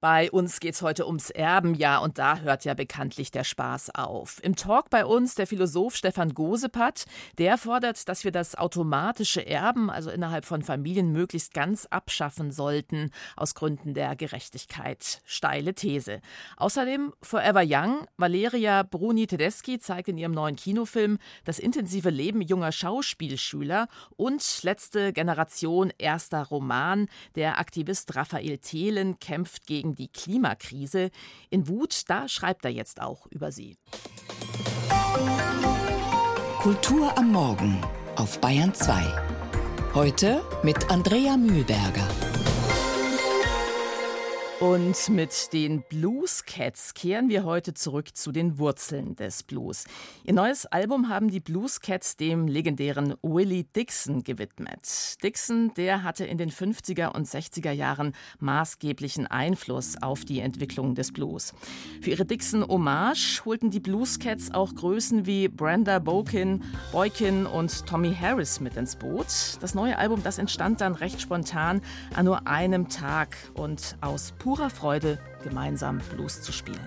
Bei 0.00 0.30
uns 0.30 0.60
geht's 0.60 0.80
heute 0.80 1.08
ums 1.08 1.28
Erben, 1.30 1.74
ja, 1.74 1.98
und 1.98 2.18
da 2.18 2.38
hört 2.38 2.64
ja 2.64 2.74
bekanntlich 2.74 3.32
der 3.32 3.42
Spaß 3.42 3.96
auf. 3.96 4.38
Im 4.44 4.54
Talk 4.54 4.90
bei 4.90 5.04
uns 5.04 5.34
der 5.34 5.48
Philosoph 5.48 5.96
Stefan 5.96 6.34
Gosepat, 6.34 7.06
der 7.38 7.58
fordert, 7.58 8.08
dass 8.08 8.22
wir 8.22 8.30
das 8.30 8.54
automatische 8.54 9.44
Erben, 9.44 9.90
also 9.90 10.12
innerhalb 10.12 10.44
von 10.44 10.62
Familien, 10.62 11.10
möglichst 11.10 11.52
ganz 11.52 11.86
abschaffen 11.86 12.52
sollten, 12.52 13.10
aus 13.34 13.56
Gründen 13.56 13.92
der 13.92 14.14
Gerechtigkeit. 14.14 15.20
Steile 15.24 15.74
These. 15.74 16.20
Außerdem 16.58 17.12
Forever 17.20 17.64
Young, 17.66 18.06
Valeria 18.16 18.84
Bruni 18.84 19.26
Tedeschi 19.26 19.80
zeigt 19.80 20.06
in 20.06 20.16
ihrem 20.16 20.30
neuen 20.30 20.54
Kinofilm 20.54 21.18
das 21.42 21.58
intensive 21.58 22.10
Leben 22.10 22.40
junger 22.40 22.70
Schauspielschüler 22.70 23.88
und 24.16 24.62
letzte 24.62 25.12
Generation 25.12 25.92
erster 25.98 26.44
Roman. 26.44 27.08
Der 27.34 27.58
Aktivist 27.58 28.14
Raphael 28.14 28.58
Thelen 28.58 29.18
kämpft 29.18 29.66
gegen 29.66 29.87
gegen 29.88 29.94
die 29.94 30.08
Klimakrise. 30.08 31.10
In 31.50 31.68
Wut, 31.68 32.02
da 32.08 32.28
schreibt 32.28 32.64
er 32.64 32.70
jetzt 32.70 33.00
auch 33.00 33.26
über 33.26 33.52
sie. 33.52 33.76
Kultur 36.60 37.16
am 37.16 37.32
Morgen 37.32 37.80
auf 38.16 38.40
Bayern 38.40 38.74
2. 38.74 39.94
Heute 39.94 40.42
mit 40.62 40.90
Andrea 40.90 41.36
Mühlberger. 41.36 42.27
Und 44.60 45.08
mit 45.10 45.52
den 45.52 45.84
Blues 45.88 46.44
Cats 46.44 46.92
kehren 46.92 47.28
wir 47.28 47.44
heute 47.44 47.74
zurück 47.74 48.16
zu 48.16 48.32
den 48.32 48.58
Wurzeln 48.58 49.14
des 49.14 49.44
Blues. 49.44 49.84
Ihr 50.24 50.32
neues 50.32 50.66
Album 50.66 51.08
haben 51.08 51.30
die 51.30 51.38
Blues 51.38 51.80
Cats 51.80 52.16
dem 52.16 52.48
legendären 52.48 53.14
Willie 53.22 53.62
Dixon 53.62 54.24
gewidmet. 54.24 55.22
Dixon, 55.22 55.72
der 55.76 56.02
hatte 56.02 56.24
in 56.24 56.38
den 56.38 56.50
50er 56.50 57.14
und 57.14 57.28
60er 57.28 57.70
Jahren 57.70 58.16
maßgeblichen 58.40 59.28
Einfluss 59.28 59.94
auf 60.02 60.24
die 60.24 60.40
Entwicklung 60.40 60.96
des 60.96 61.12
Blues. 61.12 61.54
Für 62.00 62.10
ihre 62.10 62.24
Dixon-Hommage 62.24 63.44
holten 63.44 63.70
die 63.70 63.78
Blues 63.78 64.18
Cats 64.18 64.52
auch 64.52 64.74
Größen 64.74 65.24
wie 65.24 65.46
Brenda 65.46 66.00
Boykin, 66.00 66.64
Boykin 66.90 67.46
und 67.46 67.86
Tommy 67.86 68.12
Harris 68.12 68.58
mit 68.58 68.76
ins 68.76 68.96
Boot. 68.96 69.28
Das 69.60 69.76
neue 69.76 69.96
Album, 69.96 70.24
das 70.24 70.38
entstand 70.38 70.80
dann 70.80 70.96
recht 70.96 71.20
spontan 71.20 71.80
an 72.16 72.24
nur 72.24 72.48
einem 72.48 72.88
Tag 72.88 73.36
und 73.54 73.96
aus 74.00 74.32
purer 74.48 74.70
Freude, 74.70 75.18
gemeinsam 75.42 75.98
Blues 76.10 76.40
zu 76.40 76.52
spielen. 76.52 76.80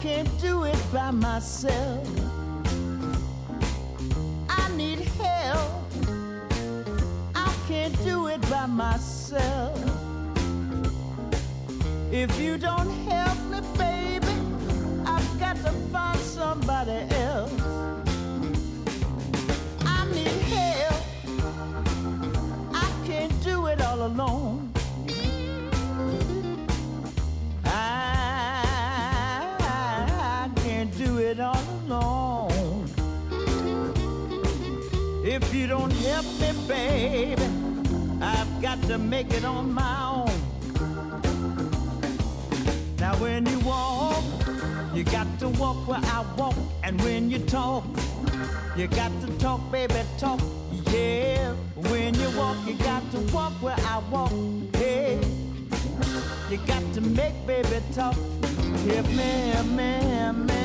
Can't 0.00 0.40
do 0.40 0.64
it 0.64 0.78
by 0.92 1.10
myself. 1.10 2.08
I 4.48 4.70
need 4.76 5.00
help. 5.20 5.70
I 7.34 7.52
can't 7.66 7.94
it 8.28 8.40
by 8.48 8.66
myself. 8.66 9.76
If 12.12 12.40
you 12.40 12.58
don't 12.58 12.90
help 13.10 13.38
me, 13.50 13.60
baby, 13.76 14.34
I've 15.04 15.38
got 15.38 15.56
to 15.56 15.72
find 15.92 16.18
somebody 16.20 17.04
else. 17.10 17.77
I, 20.50 20.90
can't 23.06 23.42
do 23.42 23.66
it 23.66 23.82
all 23.82 24.06
alone. 24.06 24.72
I 27.64 28.88
can't 30.56 30.96
do 30.96 31.18
it 31.18 31.38
all 31.40 31.62
alone. 31.86 32.88
If 35.24 35.52
you 35.54 35.66
don't 35.66 35.92
help 35.92 36.24
me, 36.40 36.52
baby, 36.66 37.42
I've 38.22 38.62
got 38.62 38.80
to 38.84 38.96
make 38.98 39.30
it 39.32 39.44
on 39.44 39.70
my 39.72 40.02
own. 40.02 40.30
Now, 42.98 43.14
when 43.16 43.44
you 43.46 43.58
walk, 43.60 44.24
you 44.94 45.04
got 45.04 45.26
to 45.40 45.48
walk 45.50 45.86
where 45.86 46.00
I 46.02 46.24
walk, 46.36 46.56
and 46.82 46.98
when 47.02 47.30
you 47.30 47.38
talk, 47.38 47.84
you 48.78 48.86
got 48.86 49.10
to 49.20 49.26
talk, 49.38 49.60
baby, 49.72 49.94
talk. 50.18 50.40
Yeah, 50.92 51.52
when 51.90 52.14
you 52.14 52.30
walk, 52.38 52.56
you 52.64 52.74
got 52.74 53.02
to 53.10 53.18
walk 53.34 53.52
where 53.60 53.74
I 53.76 53.98
walk. 54.10 54.30
Hey, 54.76 55.18
you 56.48 56.58
got 56.58 56.94
to 56.94 57.00
make 57.00 57.34
baby 57.44 57.82
talk. 57.92 58.14
Give 58.86 59.08
me, 59.16 59.52
me, 59.64 60.32
me, 60.32 60.57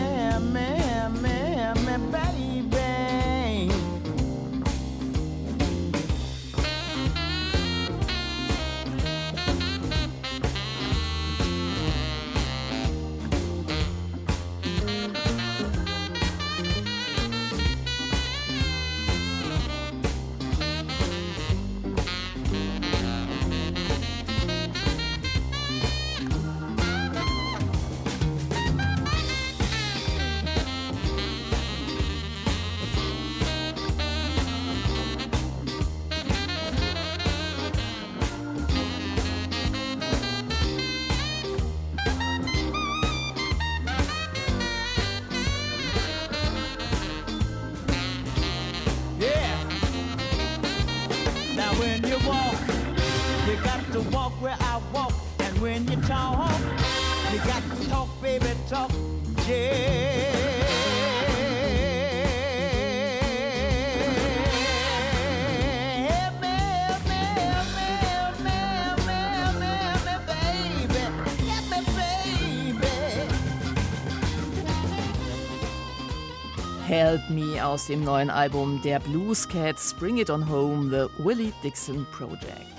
Help 76.94 77.28
Me 77.29 77.66
aus 77.66 77.88
dem 77.88 78.03
neuen 78.03 78.29
Album 78.29 78.79
der 78.84 79.00
Blues 79.00 79.47
Cats 79.47 79.96
Bring 79.96 80.18
It 80.18 80.29
On 80.29 80.47
Home, 80.47 80.90
The 80.90 81.23
Willie 81.23 81.52
Dixon 81.63 82.06
Project. 82.12 82.72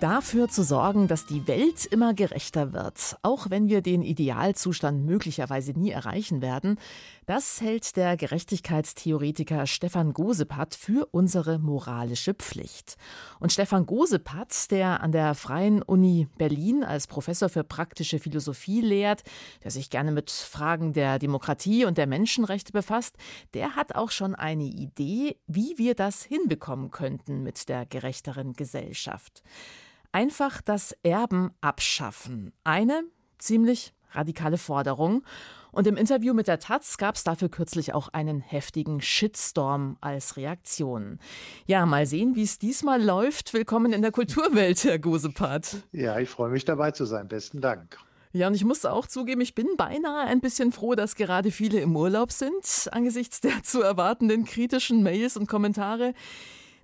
Dafür 0.00 0.48
zu 0.48 0.62
sorgen, 0.62 1.08
dass 1.08 1.26
die 1.26 1.46
Welt 1.46 1.84
immer 1.84 2.14
gerechter 2.14 2.72
wird, 2.72 3.18
auch 3.20 3.50
wenn 3.50 3.68
wir 3.68 3.82
den 3.82 4.02
Idealzustand 4.02 5.04
möglicherweise 5.04 5.72
nie 5.72 5.90
erreichen 5.90 6.40
werden, 6.40 6.78
das 7.26 7.60
hält 7.60 7.96
der 7.96 8.16
Gerechtigkeitstheoretiker 8.16 9.66
Stefan 9.66 10.14
Gosepat 10.14 10.74
für 10.74 11.06
unsere 11.10 11.58
moralische 11.58 12.32
Pflicht. 12.32 12.96
Und 13.40 13.52
Stefan 13.52 13.84
Gosepat, 13.84 14.70
der 14.70 15.02
an 15.02 15.12
der 15.12 15.34
Freien 15.34 15.82
Uni 15.82 16.28
Berlin 16.38 16.82
als 16.82 17.06
Professor 17.06 17.50
für 17.50 17.62
praktische 17.62 18.18
Philosophie 18.18 18.80
lehrt, 18.80 19.22
der 19.64 19.70
sich 19.70 19.90
gerne 19.90 20.12
mit 20.12 20.30
Fragen 20.30 20.94
der 20.94 21.18
Demokratie 21.18 21.84
und 21.84 21.98
der 21.98 22.06
Menschenrechte 22.06 22.72
befasst, 22.72 23.16
der 23.52 23.76
hat 23.76 23.94
auch 23.94 24.10
schon 24.10 24.34
eine 24.34 24.64
Idee, 24.64 25.36
wie 25.46 25.74
wir 25.76 25.94
das 25.94 26.22
hinbekommen 26.22 26.90
könnten 26.90 27.42
mit 27.42 27.68
der 27.68 27.84
gerechteren 27.84 28.54
Gesellschaft. 28.54 29.42
Einfach 30.12 30.60
das 30.60 30.92
Erben 31.04 31.52
abschaffen. 31.60 32.52
Eine 32.64 33.04
ziemlich 33.38 33.92
radikale 34.10 34.58
Forderung. 34.58 35.22
Und 35.70 35.86
im 35.86 35.96
Interview 35.96 36.34
mit 36.34 36.48
der 36.48 36.58
Taz 36.58 36.98
gab 36.98 37.14
es 37.14 37.22
dafür 37.22 37.48
kürzlich 37.48 37.94
auch 37.94 38.08
einen 38.08 38.40
heftigen 38.40 39.00
Shitstorm 39.00 39.98
als 40.00 40.36
Reaktion. 40.36 41.20
Ja, 41.66 41.86
mal 41.86 42.06
sehen, 42.06 42.34
wie 42.34 42.42
es 42.42 42.58
diesmal 42.58 43.00
läuft. 43.00 43.54
Willkommen 43.54 43.92
in 43.92 44.02
der 44.02 44.10
Kulturwelt, 44.10 44.82
Herr 44.82 44.98
Gosepat. 44.98 45.76
Ja, 45.92 46.18
ich 46.18 46.28
freue 46.28 46.50
mich 46.50 46.64
dabei 46.64 46.90
zu 46.90 47.04
sein. 47.04 47.28
Besten 47.28 47.60
Dank. 47.60 47.96
Ja, 48.32 48.48
und 48.48 48.54
ich 48.54 48.64
muss 48.64 48.84
auch 48.84 49.06
zugeben, 49.06 49.40
ich 49.40 49.54
bin 49.54 49.76
beinahe 49.76 50.26
ein 50.26 50.40
bisschen 50.40 50.72
froh, 50.72 50.96
dass 50.96 51.14
gerade 51.14 51.52
viele 51.52 51.80
im 51.80 51.96
Urlaub 51.96 52.32
sind, 52.32 52.88
angesichts 52.90 53.40
der 53.40 53.62
zu 53.62 53.80
erwartenden 53.80 54.44
kritischen 54.44 55.04
Mails 55.04 55.36
und 55.36 55.46
Kommentare. 55.46 56.14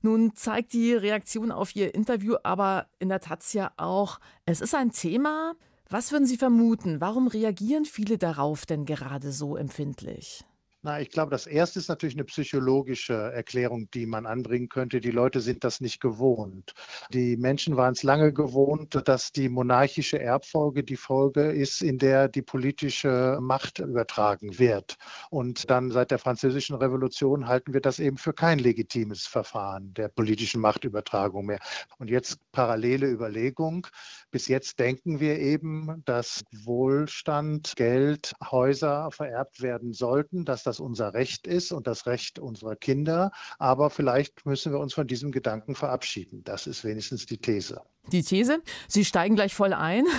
Nun 0.03 0.35
zeigt 0.35 0.73
die 0.73 0.93
Reaktion 0.93 1.51
auf 1.51 1.75
Ihr 1.75 1.95
Interview 1.95 2.37
aber 2.43 2.87
in 2.99 3.09
der 3.09 3.21
Taz 3.21 3.53
ja 3.53 3.73
auch, 3.77 4.19
es 4.45 4.61
ist 4.61 4.75
ein 4.75 4.93
Thema. 4.93 5.55
Was 5.89 6.13
würden 6.13 6.27
Sie 6.27 6.37
vermuten? 6.37 7.01
Warum 7.01 7.29
reagieren 7.29 7.85
viele 7.85 8.19
darauf 8.19 8.67
denn 8.67 8.85
gerade 8.85 9.33
so 9.33 9.57
empfindlich? 9.57 10.45
Na, 10.87 11.01
ich 11.01 11.11
glaube, 11.11 11.33
das 11.33 11.49
erste 11.49 11.81
ist 11.81 11.89
natürlich 11.89 12.15
eine 12.15 12.23
psychologische 12.23 13.13
Erklärung, 13.13 13.91
die 13.91 14.07
man 14.07 14.25
anbringen 14.25 14.69
könnte. 14.69 15.01
Die 15.01 15.11
Leute 15.11 15.41
sind 15.41 15.65
das 15.65 15.81
nicht 15.81 16.01
gewohnt. 16.01 16.75
Die 17.13 17.37
Menschen 17.37 17.77
waren 17.77 17.95
es 17.95 18.05
lange 18.05 18.33
gewohnt, 18.33 18.97
dass 19.09 19.33
die 19.33 19.49
monarchische 19.49 20.21
Erbfolge 20.21 20.85
die 20.85 20.97
Folge 20.97 21.51
ist, 21.51 21.83
in 21.83 21.99
der 21.99 22.29
die 22.29 22.43
politische 22.43 23.39
Macht 23.41 23.81
übertragen 23.81 24.61
wird. 24.61 24.95
Und 25.29 25.69
dann 25.71 25.91
seit 25.91 26.13
der 26.13 26.21
Französischen 26.21 26.77
Revolution 26.77 27.49
halten 27.49 27.75
wir 27.75 27.81
das 27.81 27.99
eben 27.99 28.17
für 28.17 28.33
kein 28.33 28.61
legitimes 28.61 29.27
Verfahren 29.27 29.93
der 29.95 30.07
politischen 30.07 30.61
Machtübertragung 30.61 31.47
mehr. 31.47 31.59
Und 31.99 32.11
jetzt 32.11 32.39
parallele 32.53 33.09
Überlegung. 33.09 33.89
Bis 34.37 34.49
jetzt 34.49 34.79
denken 34.81 35.19
wir 35.19 35.39
eben, 35.39 36.03
dass 36.05 36.45
Wohlstand, 36.53 37.73
Geld, 37.75 38.35
Häuser 38.51 39.11
vererbt 39.11 39.63
werden 39.63 39.95
sollten, 39.95 40.45
dass 40.45 40.63
das 40.63 40.79
unser 40.79 41.15
Recht 41.15 41.47
ist 41.47 41.73
und 41.73 41.87
das 41.87 42.05
Recht 42.05 42.39
unserer 42.39 42.77
Kinder. 42.77 43.31
Aber 43.59 43.89
vielleicht 43.89 44.45
müssen 44.45 44.73
wir 44.73 44.79
uns 44.79 44.93
von 44.93 45.07
diesem 45.07 45.33
Gedanken 45.33 45.75
verabschieden. 45.75 46.45
Das 46.45 46.67
ist 46.67 46.85
wenigstens 46.85 47.25
die 47.25 47.39
These. 47.39 47.81
Die 48.13 48.23
These, 48.23 48.63
Sie 48.89 49.05
steigen 49.05 49.35
gleich 49.35 49.55
voll 49.55 49.73
ein. 49.73 50.05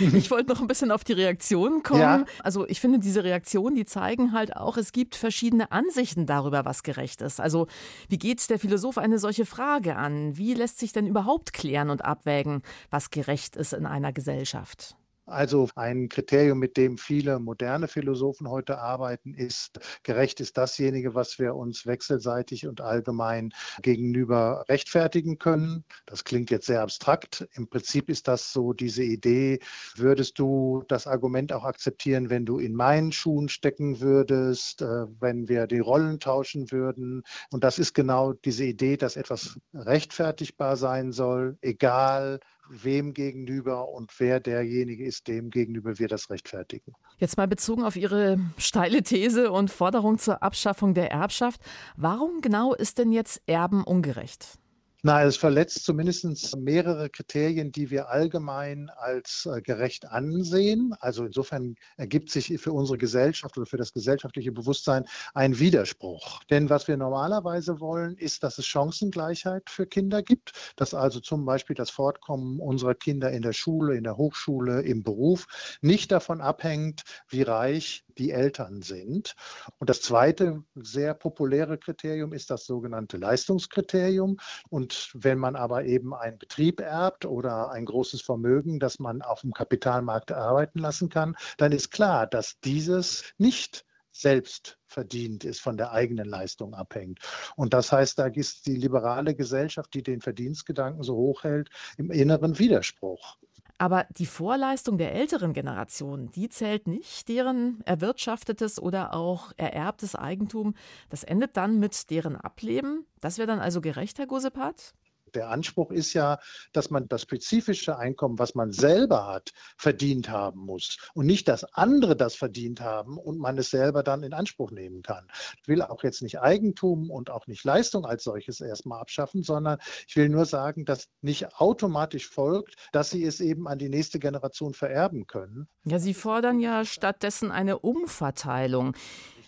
Ich 0.00 0.30
wollte 0.30 0.48
noch 0.50 0.60
ein 0.60 0.66
bisschen 0.66 0.90
auf 0.90 1.04
die 1.04 1.12
Reaktionen 1.12 1.82
kommen. 1.82 2.00
Ja. 2.00 2.24
Also 2.42 2.66
ich 2.68 2.80
finde, 2.80 2.98
diese 2.98 3.24
Reaktionen, 3.24 3.74
die 3.74 3.84
zeigen 3.84 4.32
halt 4.32 4.56
auch, 4.56 4.76
es 4.76 4.92
gibt 4.92 5.14
verschiedene 5.16 5.70
Ansichten 5.72 6.26
darüber, 6.26 6.64
was 6.64 6.82
gerecht 6.82 7.20
ist. 7.22 7.40
Also 7.40 7.66
wie 8.08 8.18
geht 8.18 8.48
der 8.50 8.58
Philosoph 8.58 8.98
eine 8.98 9.18
solche 9.18 9.46
Frage 9.46 9.96
an? 9.96 10.36
Wie 10.36 10.54
lässt 10.54 10.78
sich 10.78 10.92
denn 10.92 11.06
überhaupt 11.06 11.52
klären 11.52 11.90
und 11.90 12.04
abwägen, 12.04 12.62
was 12.90 13.10
gerecht 13.10 13.56
ist 13.56 13.72
in 13.72 13.86
einer 13.86 14.12
Gesellschaft? 14.12 14.97
Also 15.28 15.68
ein 15.74 16.08
Kriterium, 16.08 16.58
mit 16.58 16.76
dem 16.76 16.96
viele 16.96 17.38
moderne 17.38 17.86
Philosophen 17.86 18.48
heute 18.48 18.78
arbeiten, 18.78 19.34
ist, 19.34 19.78
gerecht 20.02 20.40
ist 20.40 20.56
dasjenige, 20.56 21.14
was 21.14 21.38
wir 21.38 21.54
uns 21.54 21.86
wechselseitig 21.86 22.66
und 22.66 22.80
allgemein 22.80 23.50
gegenüber 23.82 24.64
rechtfertigen 24.68 25.38
können. 25.38 25.84
Das 26.06 26.24
klingt 26.24 26.50
jetzt 26.50 26.66
sehr 26.66 26.80
abstrakt. 26.80 27.46
Im 27.52 27.68
Prinzip 27.68 28.08
ist 28.08 28.26
das 28.26 28.52
so 28.52 28.72
diese 28.72 29.02
Idee, 29.02 29.60
würdest 29.96 30.38
du 30.38 30.82
das 30.88 31.06
Argument 31.06 31.52
auch 31.52 31.64
akzeptieren, 31.64 32.30
wenn 32.30 32.46
du 32.46 32.58
in 32.58 32.74
meinen 32.74 33.12
Schuhen 33.12 33.50
stecken 33.50 34.00
würdest, 34.00 34.80
äh, 34.80 35.06
wenn 35.20 35.48
wir 35.48 35.66
die 35.66 35.80
Rollen 35.80 36.20
tauschen 36.20 36.72
würden. 36.72 37.22
Und 37.50 37.64
das 37.64 37.78
ist 37.78 37.92
genau 37.92 38.32
diese 38.32 38.64
Idee, 38.64 38.96
dass 38.96 39.16
etwas 39.16 39.58
rechtfertigbar 39.74 40.76
sein 40.76 41.12
soll, 41.12 41.58
egal 41.60 42.40
wem 42.70 43.14
gegenüber 43.14 43.88
und 43.88 44.12
wer 44.18 44.40
derjenige 44.40 45.04
ist, 45.04 45.28
dem 45.28 45.50
gegenüber 45.50 45.98
wir 45.98 46.08
das 46.08 46.30
rechtfertigen. 46.30 46.92
Jetzt 47.18 47.36
mal 47.36 47.48
bezogen 47.48 47.82
auf 47.82 47.96
Ihre 47.96 48.38
steile 48.58 49.02
These 49.02 49.50
und 49.50 49.70
Forderung 49.70 50.18
zur 50.18 50.42
Abschaffung 50.42 50.94
der 50.94 51.10
Erbschaft. 51.10 51.60
Warum 51.96 52.40
genau 52.40 52.74
ist 52.74 52.98
denn 52.98 53.12
jetzt 53.12 53.42
Erben 53.46 53.84
ungerecht? 53.84 54.58
Na, 55.04 55.22
es 55.22 55.36
verletzt 55.36 55.84
zumindest 55.84 56.56
mehrere 56.56 57.08
Kriterien, 57.08 57.70
die 57.70 57.88
wir 57.88 58.08
allgemein 58.08 58.90
als 58.96 59.46
äh, 59.46 59.62
gerecht 59.62 60.06
ansehen. 60.06 60.92
Also 60.98 61.24
insofern 61.24 61.76
ergibt 61.96 62.30
sich 62.30 62.58
für 62.60 62.72
unsere 62.72 62.98
Gesellschaft 62.98 63.56
oder 63.56 63.66
für 63.66 63.76
das 63.76 63.92
gesellschaftliche 63.92 64.50
Bewusstsein 64.50 65.04
ein 65.34 65.60
Widerspruch. 65.60 66.42
Denn 66.50 66.68
was 66.68 66.88
wir 66.88 66.96
normalerweise 66.96 67.78
wollen, 67.78 68.16
ist, 68.16 68.42
dass 68.42 68.58
es 68.58 68.66
Chancengleichheit 68.66 69.70
für 69.70 69.86
Kinder 69.86 70.20
gibt, 70.20 70.74
dass 70.74 70.94
also 70.94 71.20
zum 71.20 71.44
Beispiel 71.44 71.76
das 71.76 71.90
Fortkommen 71.90 72.58
unserer 72.58 72.96
Kinder 72.96 73.30
in 73.30 73.42
der 73.42 73.52
Schule, 73.52 73.96
in 73.96 74.02
der 74.02 74.16
Hochschule, 74.16 74.82
im 74.82 75.04
Beruf 75.04 75.46
nicht 75.80 76.10
davon 76.10 76.40
abhängt, 76.40 77.02
wie 77.28 77.42
reich 77.42 78.04
die 78.18 78.30
Eltern 78.30 78.82
sind. 78.82 79.34
Und 79.78 79.90
das 79.90 80.02
zweite 80.02 80.62
sehr 80.74 81.14
populäre 81.14 81.78
Kriterium 81.78 82.32
ist 82.32 82.50
das 82.50 82.66
sogenannte 82.66 83.16
Leistungskriterium. 83.16 84.38
Und 84.68 85.10
wenn 85.14 85.38
man 85.38 85.56
aber 85.56 85.84
eben 85.84 86.14
einen 86.14 86.38
Betrieb 86.38 86.80
erbt 86.80 87.24
oder 87.24 87.70
ein 87.70 87.84
großes 87.84 88.22
Vermögen, 88.22 88.78
das 88.78 88.98
man 88.98 89.22
auf 89.22 89.42
dem 89.42 89.52
Kapitalmarkt 89.52 90.32
arbeiten 90.32 90.78
lassen 90.78 91.08
kann, 91.08 91.36
dann 91.56 91.72
ist 91.72 91.90
klar, 91.90 92.26
dass 92.26 92.58
dieses 92.60 93.24
nicht 93.38 93.84
selbst 94.10 94.78
verdient 94.86 95.44
ist, 95.44 95.60
von 95.60 95.76
der 95.76 95.92
eigenen 95.92 96.28
Leistung 96.28 96.74
abhängt. 96.74 97.20
Und 97.56 97.72
das 97.72 97.92
heißt, 97.92 98.18
da 98.18 98.26
ist 98.26 98.66
die 98.66 98.76
liberale 98.76 99.34
Gesellschaft, 99.34 99.94
die 99.94 100.02
den 100.02 100.20
Verdienstgedanken 100.20 101.02
so 101.02 101.14
hoch 101.14 101.44
hält, 101.44 101.70
im 101.96 102.10
inneren 102.10 102.58
Widerspruch. 102.58 103.38
Aber 103.78 104.06
die 104.10 104.26
Vorleistung 104.26 104.98
der 104.98 105.14
älteren 105.14 105.52
Generation, 105.52 106.32
die 106.32 106.48
zählt 106.48 106.88
nicht, 106.88 107.28
deren 107.28 107.80
erwirtschaftetes 107.84 108.82
oder 108.82 109.14
auch 109.14 109.52
ererbtes 109.56 110.16
Eigentum, 110.16 110.74
das 111.10 111.22
endet 111.22 111.56
dann 111.56 111.78
mit 111.78 112.10
deren 112.10 112.34
Ableben. 112.34 113.06
Das 113.20 113.38
wäre 113.38 113.46
dann 113.46 113.60
also 113.60 113.80
gerecht, 113.80 114.18
Herr 114.18 114.26
Gosepat? 114.26 114.94
Der 115.34 115.48
Anspruch 115.48 115.90
ist 115.90 116.12
ja, 116.14 116.38
dass 116.72 116.90
man 116.90 117.08
das 117.08 117.22
spezifische 117.22 117.96
Einkommen, 117.98 118.38
was 118.38 118.54
man 118.54 118.72
selber 118.72 119.26
hat, 119.26 119.52
verdient 119.76 120.28
haben 120.28 120.60
muss 120.60 120.98
und 121.14 121.26
nicht, 121.26 121.48
dass 121.48 121.64
andere 121.74 122.16
das 122.16 122.34
verdient 122.34 122.80
haben 122.80 123.18
und 123.18 123.38
man 123.38 123.58
es 123.58 123.70
selber 123.70 124.02
dann 124.02 124.22
in 124.22 124.32
Anspruch 124.32 124.70
nehmen 124.70 125.02
kann. 125.02 125.28
Ich 125.62 125.68
will 125.68 125.82
auch 125.82 126.02
jetzt 126.02 126.22
nicht 126.22 126.40
Eigentum 126.40 127.10
und 127.10 127.30
auch 127.30 127.46
nicht 127.46 127.64
Leistung 127.64 128.04
als 128.04 128.24
solches 128.24 128.60
erstmal 128.60 129.00
abschaffen, 129.00 129.42
sondern 129.42 129.78
ich 130.06 130.16
will 130.16 130.28
nur 130.28 130.44
sagen, 130.44 130.84
dass 130.84 131.08
nicht 131.20 131.54
automatisch 131.60 132.28
folgt, 132.28 132.74
dass 132.92 133.10
sie 133.10 133.24
es 133.24 133.40
eben 133.40 133.68
an 133.68 133.78
die 133.78 133.88
nächste 133.88 134.18
Generation 134.18 134.74
vererben 134.74 135.26
können. 135.26 135.68
Ja, 135.84 135.98
Sie 135.98 136.14
fordern 136.14 136.60
ja 136.60 136.84
stattdessen 136.84 137.50
eine 137.50 137.78
Umverteilung. 137.78 138.94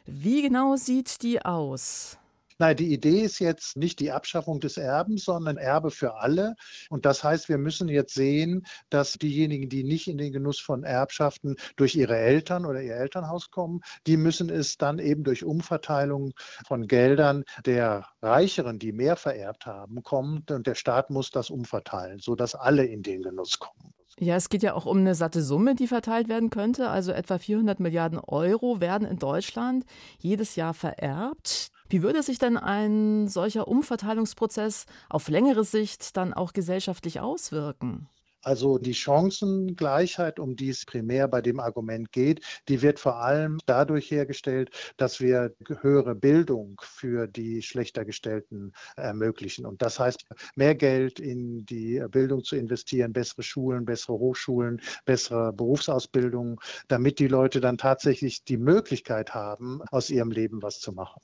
Wie 0.06 0.43
genau 0.43 0.77
sieht 0.77 1.23
die 1.23 1.44
aus? 1.44 2.19
Nein, 2.60 2.76
die 2.76 2.92
Idee 2.92 3.22
ist 3.22 3.38
jetzt 3.38 3.78
nicht 3.78 4.00
die 4.00 4.12
Abschaffung 4.12 4.60
des 4.60 4.76
Erbens, 4.76 5.24
sondern 5.24 5.56
Erbe 5.56 5.90
für 5.90 6.16
alle. 6.16 6.56
Und 6.90 7.06
das 7.06 7.24
heißt, 7.24 7.48
wir 7.48 7.56
müssen 7.56 7.88
jetzt 7.88 8.12
sehen, 8.12 8.66
dass 8.90 9.14
diejenigen, 9.14 9.70
die 9.70 9.82
nicht 9.82 10.08
in 10.08 10.18
den 10.18 10.30
Genuss 10.30 10.60
von 10.60 10.84
Erbschaften 10.84 11.56
durch 11.76 11.94
ihre 11.94 12.18
Eltern 12.18 12.66
oder 12.66 12.82
ihr 12.82 12.96
Elternhaus 12.96 13.50
kommen, 13.50 13.80
die 14.06 14.18
müssen 14.18 14.50
es 14.50 14.76
dann 14.76 14.98
eben 14.98 15.24
durch 15.24 15.42
Umverteilung 15.42 16.34
von 16.66 16.86
Geldern 16.86 17.44
der 17.64 18.06
Reicheren, 18.20 18.78
die 18.78 18.92
mehr 18.92 19.16
vererbt 19.16 19.64
haben, 19.64 20.02
kommen. 20.02 20.44
Und 20.50 20.66
der 20.66 20.74
Staat 20.74 21.08
muss 21.08 21.30
das 21.30 21.48
umverteilen, 21.48 22.18
sodass 22.18 22.54
alle 22.54 22.84
in 22.84 23.02
den 23.02 23.22
Genuss 23.22 23.58
kommen. 23.58 23.94
Ja, 24.18 24.36
es 24.36 24.50
geht 24.50 24.62
ja 24.62 24.74
auch 24.74 24.84
um 24.84 24.98
eine 24.98 25.14
satte 25.14 25.42
Summe, 25.42 25.74
die 25.74 25.86
verteilt 25.86 26.28
werden 26.28 26.50
könnte. 26.50 26.90
Also 26.90 27.10
etwa 27.12 27.38
400 27.38 27.80
Milliarden 27.80 28.18
Euro 28.18 28.78
werden 28.78 29.08
in 29.08 29.18
Deutschland 29.18 29.86
jedes 30.18 30.56
Jahr 30.56 30.74
vererbt. 30.74 31.70
Wie 31.90 32.02
würde 32.02 32.22
sich 32.22 32.38
denn 32.38 32.56
ein 32.56 33.26
solcher 33.26 33.66
Umverteilungsprozess 33.66 34.86
auf 35.08 35.29
längere 35.29 35.65
Sicht 35.65 36.17
dann 36.17 36.32
auch 36.32 36.53
gesellschaftlich 36.53 37.19
auswirken? 37.19 38.08
Also 38.43 38.79
die 38.79 38.94
Chancengleichheit, 38.94 40.38
um 40.38 40.55
die 40.55 40.70
es 40.70 40.86
primär 40.86 41.26
bei 41.26 41.43
dem 41.43 41.58
Argument 41.58 42.12
geht, 42.12 42.43
die 42.69 42.81
wird 42.81 43.00
vor 43.00 43.17
allem 43.17 43.58
dadurch 43.67 44.10
hergestellt, 44.10 44.70
dass 44.96 45.20
wir 45.20 45.53
höhere 45.81 46.15
Bildung 46.15 46.81
für 46.81 47.26
die 47.26 47.60
schlechter 47.60 48.05
gestellten 48.05 48.72
ermöglichen. 48.96 49.67
Und 49.67 49.82
das 49.82 49.98
heißt, 49.98 50.24
mehr 50.55 50.76
Geld 50.76 51.19
in 51.19 51.67
die 51.67 52.03
Bildung 52.08 52.44
zu 52.44 52.55
investieren, 52.56 53.12
bessere 53.12 53.43
Schulen, 53.43 53.84
bessere 53.84 54.15
Hochschulen, 54.15 54.81
bessere 55.05 55.53
Berufsausbildung, 55.53 56.60
damit 56.88 57.19
die 57.19 57.29
Leute 57.29 57.60
dann 57.60 57.79
tatsächlich 57.79 58.44
die 58.44 58.58
Möglichkeit 58.58 59.34
haben, 59.34 59.82
aus 59.91 60.08
ihrem 60.08 60.31
Leben 60.31 60.62
was 60.62 60.79
zu 60.79 60.93
machen. 60.93 61.20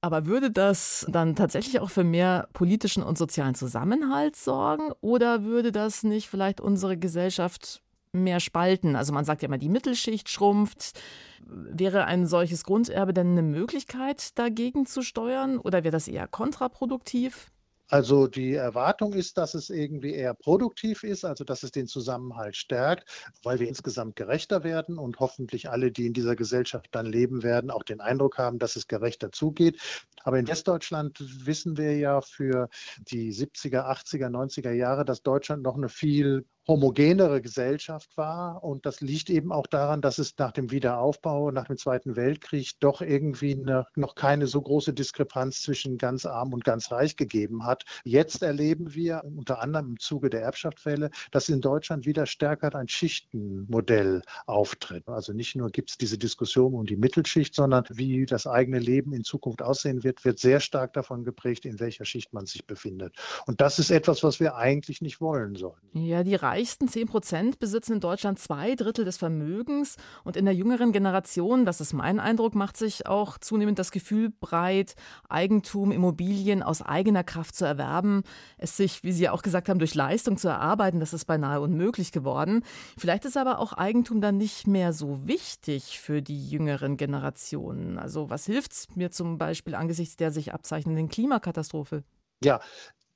Aber 0.00 0.26
würde 0.26 0.50
das 0.50 1.06
dann 1.08 1.36
tatsächlich 1.36 1.80
auch 1.80 1.90
für 1.90 2.04
mehr 2.04 2.48
politischen 2.52 3.02
und 3.02 3.18
sozialen 3.18 3.54
Zusammenhalt 3.54 4.36
sorgen 4.36 4.92
oder 5.00 5.44
würde 5.44 5.72
das 5.72 6.02
nicht 6.02 6.28
vielleicht 6.28 6.60
unsere 6.60 6.96
Gesellschaft 6.96 7.82
mehr 8.12 8.40
spalten? 8.40 8.96
Also 8.96 9.12
man 9.12 9.24
sagt 9.24 9.42
ja 9.42 9.46
immer, 9.46 9.58
die 9.58 9.68
Mittelschicht 9.68 10.28
schrumpft. 10.28 11.00
Wäre 11.46 12.04
ein 12.04 12.26
solches 12.26 12.64
Grunderbe 12.64 13.12
denn 13.12 13.32
eine 13.32 13.42
Möglichkeit, 13.42 14.38
dagegen 14.38 14.86
zu 14.86 15.02
steuern 15.02 15.58
oder 15.58 15.84
wäre 15.84 15.92
das 15.92 16.08
eher 16.08 16.28
kontraproduktiv? 16.28 17.50
Also 17.90 18.28
die 18.28 18.54
Erwartung 18.54 19.12
ist, 19.12 19.36
dass 19.36 19.54
es 19.54 19.68
irgendwie 19.68 20.14
eher 20.14 20.34
produktiv 20.34 21.02
ist, 21.02 21.24
also 21.24 21.42
dass 21.42 21.64
es 21.64 21.72
den 21.72 21.88
Zusammenhalt 21.88 22.56
stärkt, 22.56 23.08
weil 23.42 23.58
wir 23.58 23.68
insgesamt 23.68 24.14
gerechter 24.14 24.62
werden 24.62 24.96
und 24.96 25.18
hoffentlich 25.18 25.68
alle, 25.70 25.90
die 25.90 26.06
in 26.06 26.12
dieser 26.12 26.36
Gesellschaft 26.36 26.86
dann 26.92 27.06
leben 27.06 27.42
werden, 27.42 27.70
auch 27.70 27.82
den 27.82 28.00
Eindruck 28.00 28.38
haben, 28.38 28.60
dass 28.60 28.76
es 28.76 28.86
gerechter 28.86 29.32
zugeht. 29.32 29.80
Aber 30.22 30.38
in 30.38 30.46
Westdeutschland 30.46 31.18
wissen 31.44 31.76
wir 31.76 31.96
ja 31.98 32.20
für 32.20 32.68
die 32.98 33.32
70er, 33.32 33.90
80er, 33.90 34.28
90er 34.28 34.72
Jahre, 34.72 35.04
dass 35.04 35.22
Deutschland 35.22 35.64
noch 35.64 35.76
eine 35.76 35.88
viel 35.88 36.44
homogenere 36.70 37.42
Gesellschaft 37.42 38.16
war. 38.16 38.62
Und 38.62 38.86
das 38.86 39.00
liegt 39.00 39.28
eben 39.28 39.50
auch 39.50 39.66
daran, 39.66 40.00
dass 40.00 40.18
es 40.18 40.38
nach 40.38 40.52
dem 40.52 40.70
Wiederaufbau, 40.70 41.50
nach 41.50 41.66
dem 41.66 41.76
Zweiten 41.76 42.14
Weltkrieg 42.14 42.78
doch 42.78 43.02
irgendwie 43.02 43.54
eine, 43.54 43.86
noch 43.96 44.14
keine 44.14 44.46
so 44.46 44.62
große 44.62 44.92
Diskrepanz 44.92 45.62
zwischen 45.62 45.98
ganz 45.98 46.26
arm 46.26 46.52
und 46.52 46.64
ganz 46.64 46.92
reich 46.92 47.16
gegeben 47.16 47.66
hat. 47.66 47.84
Jetzt 48.04 48.42
erleben 48.42 48.94
wir 48.94 49.22
unter 49.24 49.60
anderem 49.60 49.90
im 49.90 49.98
Zuge 49.98 50.30
der 50.30 50.42
Erbschaftswelle, 50.42 51.10
dass 51.32 51.48
in 51.48 51.60
Deutschland 51.60 52.06
wieder 52.06 52.24
stärker 52.26 52.72
ein 52.74 52.86
Schichtenmodell 52.86 54.22
auftritt. 54.46 55.08
Also 55.08 55.32
nicht 55.32 55.56
nur 55.56 55.70
gibt 55.70 55.90
es 55.90 55.98
diese 55.98 56.18
Diskussion 56.18 56.74
um 56.74 56.86
die 56.86 56.96
Mittelschicht, 56.96 57.52
sondern 57.52 57.84
wie 57.90 58.26
das 58.26 58.46
eigene 58.46 58.78
Leben 58.78 59.12
in 59.12 59.24
Zukunft 59.24 59.60
aussehen 59.60 60.04
wird, 60.04 60.24
wird 60.24 60.38
sehr 60.38 60.60
stark 60.60 60.92
davon 60.92 61.24
geprägt, 61.24 61.64
in 61.64 61.80
welcher 61.80 62.04
Schicht 62.04 62.32
man 62.32 62.46
sich 62.46 62.64
befindet. 62.64 63.16
Und 63.46 63.60
das 63.60 63.80
ist 63.80 63.90
etwas, 63.90 64.22
was 64.22 64.38
wir 64.38 64.54
eigentlich 64.54 65.00
nicht 65.00 65.20
wollen 65.20 65.56
sollen. 65.56 65.80
Ja, 65.94 66.22
die 66.22 66.36
reichsten 66.60 66.88
10 66.88 67.06
Prozent 67.06 67.58
besitzen 67.58 67.94
in 67.94 68.00
Deutschland 68.00 68.38
zwei 68.38 68.74
Drittel 68.74 69.06
des 69.06 69.16
Vermögens. 69.16 69.96
Und 70.24 70.36
in 70.36 70.44
der 70.44 70.54
jüngeren 70.54 70.92
Generation, 70.92 71.64
das 71.64 71.80
ist 71.80 71.94
mein 71.94 72.20
Eindruck, 72.20 72.54
macht 72.54 72.76
sich 72.76 73.06
auch 73.06 73.38
zunehmend 73.38 73.78
das 73.78 73.90
Gefühl 73.90 74.28
breit, 74.28 74.94
Eigentum, 75.30 75.90
Immobilien 75.90 76.62
aus 76.62 76.82
eigener 76.82 77.24
Kraft 77.24 77.54
zu 77.54 77.64
erwerben, 77.64 78.24
es 78.58 78.76
sich, 78.76 79.02
wie 79.04 79.12
Sie 79.12 79.30
auch 79.30 79.40
gesagt 79.40 79.70
haben, 79.70 79.78
durch 79.78 79.94
Leistung 79.94 80.36
zu 80.36 80.48
erarbeiten, 80.48 81.00
das 81.00 81.14
ist 81.14 81.24
beinahe 81.24 81.62
unmöglich 81.62 82.12
geworden. 82.12 82.62
Vielleicht 82.98 83.24
ist 83.24 83.38
aber 83.38 83.58
auch 83.58 83.72
Eigentum 83.72 84.20
dann 84.20 84.36
nicht 84.36 84.66
mehr 84.66 84.92
so 84.92 85.26
wichtig 85.26 85.98
für 85.98 86.20
die 86.20 86.50
jüngeren 86.50 86.98
Generationen. 86.98 87.98
Also 87.98 88.28
was 88.28 88.44
hilft 88.44 88.72
es 88.72 88.96
mir 88.96 89.10
zum 89.10 89.38
Beispiel 89.38 89.74
angesichts 89.74 90.16
der 90.16 90.30
sich 90.30 90.52
abzeichnenden 90.52 91.08
Klimakatastrophe? 91.08 92.04
Ja, 92.42 92.60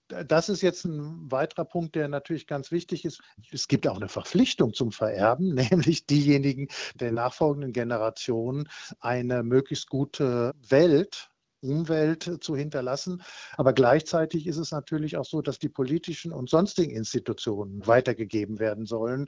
das 0.09 0.49
ist 0.49 0.63
jetzt 0.63 0.85
ein 0.85 1.31
weiterer 1.31 1.65
Punkt, 1.65 1.95
der 1.95 2.09
natürlich 2.09 2.47
ganz 2.47 2.71
wichtig 2.71 3.05
ist. 3.05 3.21
Es 3.51 3.69
gibt 3.69 3.87
auch 3.87 3.97
eine 3.97 4.09
Verpflichtung 4.09 4.75
zum 4.75 4.93
Vererben, 4.93 5.55
nämlich 5.71 6.07
diejenigen 6.07 6.69
der 6.95 7.13
nachfolgenden 7.13 7.73
Generationen 7.73 8.69
eine 9.01 9.43
möglichst 9.43 9.89
gute 9.89 10.53
Welt 10.69 11.31
Umwelt 11.64 12.38
zu 12.40 12.56
hinterlassen. 12.56 13.23
Aber 13.56 13.73
gleichzeitig 13.73 14.47
ist 14.47 14.59
es 14.59 14.71
natürlich 14.71 15.16
auch 15.16 15.25
so, 15.25 15.42
dass 15.42 15.59
die 15.59 15.68
politischen 15.68 16.33
und 16.33 16.49
sonstigen 16.49 16.94
Institutionen 16.94 17.87
weitergegeben 17.87 18.59
werden 18.59 18.87
sollen. 18.87 19.26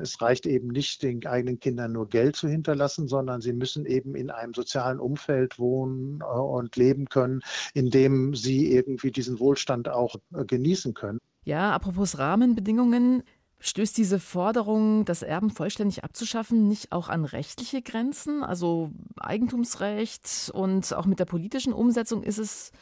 Es 0.00 0.20
reicht 0.20 0.46
eben 0.46 0.68
nicht, 0.68 1.02
den 1.02 1.24
eigenen 1.26 1.60
Kindern 1.60 1.92
nur 1.92 2.08
Geld 2.08 2.36
zu 2.36 2.48
hinterlassen, 2.48 3.08
sondern 3.08 3.40
sie 3.40 3.52
müssen 3.52 3.86
eben 3.86 4.14
in 4.14 4.30
einem 4.30 4.54
sozialen 4.54 5.00
Umfeld 5.00 5.58
wohnen 5.58 6.20
äh, 6.20 6.24
und 6.24 6.76
leben 6.76 7.06
können, 7.06 7.40
in 7.74 7.90
dem 7.90 8.34
sie 8.34 8.72
irgendwie 8.72 9.10
diesen 9.10 9.38
Wohlstand 9.38 9.88
auch 9.88 10.16
äh, 10.34 10.44
genießen 10.44 10.94
können. 10.94 11.18
Ja, 11.44 11.72
apropos 11.72 12.18
Rahmenbedingungen. 12.18 13.22
Stößt 13.58 13.96
diese 13.96 14.20
Forderung, 14.20 15.04
das 15.04 15.22
Erben 15.22 15.50
vollständig 15.50 16.04
abzuschaffen, 16.04 16.68
nicht 16.68 16.92
auch 16.92 17.08
an 17.08 17.24
rechtliche 17.24 17.82
Grenzen? 17.82 18.44
Also 18.44 18.90
Eigentumsrecht 19.18 20.50
und 20.52 20.92
auch 20.94 21.06
mit 21.06 21.18
der 21.18 21.24
politischen 21.24 21.72
Umsetzung 21.72 22.22
ist 22.22 22.38
es 22.38 22.72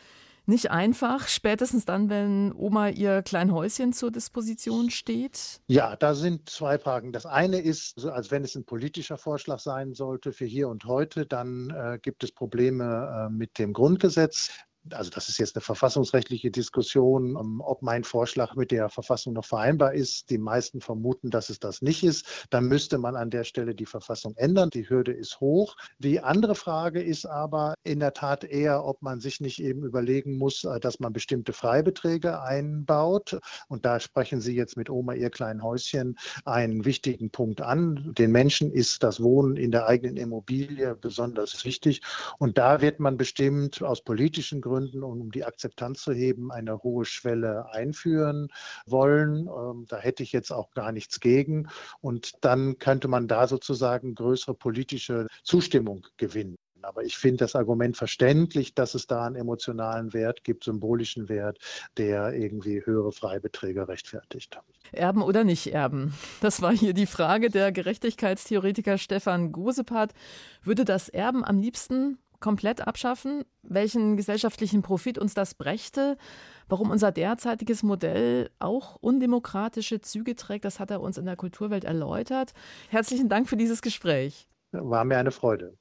nicht 0.46 0.70
einfach, 0.70 1.28
spätestens 1.28 1.84
dann, 1.84 2.10
wenn 2.10 2.52
Oma 2.52 2.88
ihr 2.90 3.22
klein 3.22 3.52
Häuschen 3.52 3.92
zur 3.92 4.10
Disposition 4.10 4.90
steht? 4.90 5.60
Ja, 5.68 5.96
da 5.96 6.14
sind 6.14 6.50
zwei 6.50 6.78
Fragen. 6.78 7.12
Das 7.12 7.24
eine 7.24 7.60
ist, 7.60 8.04
als 8.04 8.30
wenn 8.30 8.44
es 8.44 8.54
ein 8.54 8.64
politischer 8.64 9.16
Vorschlag 9.16 9.58
sein 9.60 9.94
sollte 9.94 10.32
für 10.32 10.44
hier 10.44 10.68
und 10.68 10.84
heute, 10.84 11.24
dann 11.24 11.70
äh, 11.70 11.98
gibt 12.00 12.24
es 12.24 12.32
Probleme 12.32 13.28
äh, 13.28 13.32
mit 13.32 13.58
dem 13.58 13.72
Grundgesetz 13.72 14.50
also 14.90 15.10
das 15.10 15.28
ist 15.28 15.38
jetzt 15.38 15.56
eine 15.56 15.62
verfassungsrechtliche 15.62 16.50
Diskussion, 16.50 17.36
ähm, 17.36 17.60
ob 17.60 17.82
mein 17.82 18.04
Vorschlag 18.04 18.54
mit 18.54 18.70
der 18.70 18.88
Verfassung 18.88 19.32
noch 19.32 19.44
vereinbar 19.44 19.94
ist. 19.94 20.30
Die 20.30 20.38
meisten 20.38 20.80
vermuten, 20.80 21.30
dass 21.30 21.48
es 21.48 21.58
das 21.58 21.80
nicht 21.80 22.04
ist. 22.04 22.46
Dann 22.50 22.66
müsste 22.66 22.98
man 22.98 23.16
an 23.16 23.30
der 23.30 23.44
Stelle 23.44 23.74
die 23.74 23.86
Verfassung 23.86 24.34
ändern. 24.36 24.70
Die 24.70 24.88
Hürde 24.88 25.12
ist 25.12 25.40
hoch. 25.40 25.76
Die 25.98 26.20
andere 26.20 26.54
Frage 26.54 27.02
ist 27.02 27.24
aber 27.24 27.74
in 27.82 28.00
der 28.00 28.12
Tat 28.12 28.44
eher, 28.44 28.84
ob 28.84 29.00
man 29.02 29.20
sich 29.20 29.40
nicht 29.40 29.62
eben 29.62 29.84
überlegen 29.84 30.36
muss, 30.36 30.64
äh, 30.64 30.80
dass 30.80 31.00
man 31.00 31.12
bestimmte 31.12 31.52
Freibeträge 31.52 32.42
einbaut. 32.42 33.38
Und 33.68 33.86
da 33.86 34.00
sprechen 34.00 34.40
Sie 34.40 34.54
jetzt 34.54 34.76
mit 34.76 34.90
Oma 34.90 35.14
ihr 35.14 35.30
kleinen 35.30 35.62
Häuschen 35.62 36.18
einen 36.44 36.84
wichtigen 36.84 37.30
Punkt 37.30 37.62
an. 37.62 38.12
Den 38.18 38.32
Menschen 38.32 38.70
ist 38.70 39.02
das 39.02 39.22
Wohnen 39.22 39.56
in 39.56 39.70
der 39.70 39.86
eigenen 39.86 40.16
Immobilie 40.16 40.94
besonders 40.94 41.64
wichtig. 41.64 42.02
Und 42.38 42.58
da 42.58 42.80
wird 42.80 43.00
man 43.00 43.16
bestimmt 43.16 43.82
aus 43.82 44.02
politischen 44.02 44.60
Gründen 44.60 44.73
Gründen 44.74 45.04
und 45.04 45.20
um 45.20 45.30
die 45.30 45.44
Akzeptanz 45.44 46.02
zu 46.02 46.12
heben, 46.12 46.50
eine 46.50 46.82
hohe 46.82 47.04
Schwelle 47.04 47.70
einführen 47.72 48.48
wollen. 48.86 49.46
Ähm, 49.46 49.86
da 49.88 49.98
hätte 49.98 50.24
ich 50.24 50.32
jetzt 50.32 50.50
auch 50.50 50.72
gar 50.72 50.90
nichts 50.90 51.20
gegen. 51.20 51.68
Und 52.00 52.32
dann 52.44 52.78
könnte 52.78 53.06
man 53.06 53.28
da 53.28 53.46
sozusagen 53.46 54.16
größere 54.16 54.54
politische 54.54 55.28
Zustimmung 55.44 56.06
gewinnen. 56.16 56.56
Aber 56.82 57.02
ich 57.02 57.16
finde 57.16 57.38
das 57.38 57.54
Argument 57.54 57.96
verständlich, 57.96 58.74
dass 58.74 58.94
es 58.94 59.06
da 59.06 59.24
einen 59.24 59.36
emotionalen 59.36 60.12
Wert 60.12 60.44
gibt, 60.44 60.64
symbolischen 60.64 61.28
Wert, 61.28 61.58
der 61.96 62.34
irgendwie 62.34 62.84
höhere 62.84 63.12
Freibeträge 63.12 63.88
rechtfertigt. 63.88 64.58
Erben 64.92 65.22
oder 65.22 65.44
nicht 65.44 65.72
erben? 65.72 66.12
Das 66.40 66.60
war 66.60 66.72
hier 66.72 66.92
die 66.92 67.06
Frage. 67.06 67.48
Der 67.48 67.72
Gerechtigkeitstheoretiker 67.72 68.98
Stefan 68.98 69.52
Gosepart 69.52 70.12
würde 70.62 70.84
das 70.84 71.08
Erben 71.08 71.42
am 71.44 71.58
liebsten 71.58 72.18
komplett 72.40 72.86
abschaffen, 72.86 73.44
welchen 73.62 74.16
gesellschaftlichen 74.16 74.82
Profit 74.82 75.18
uns 75.18 75.34
das 75.34 75.54
brächte, 75.54 76.16
warum 76.68 76.90
unser 76.90 77.12
derzeitiges 77.12 77.82
Modell 77.82 78.50
auch 78.58 78.96
undemokratische 78.96 80.00
Züge 80.00 80.36
trägt, 80.36 80.64
das 80.64 80.80
hat 80.80 80.90
er 80.90 81.00
uns 81.00 81.18
in 81.18 81.24
der 81.24 81.36
Kulturwelt 81.36 81.84
erläutert. 81.84 82.52
Herzlichen 82.88 83.28
Dank 83.28 83.48
für 83.48 83.56
dieses 83.56 83.82
Gespräch. 83.82 84.48
War 84.72 85.04
mir 85.04 85.18
eine 85.18 85.30
Freude. 85.30 85.76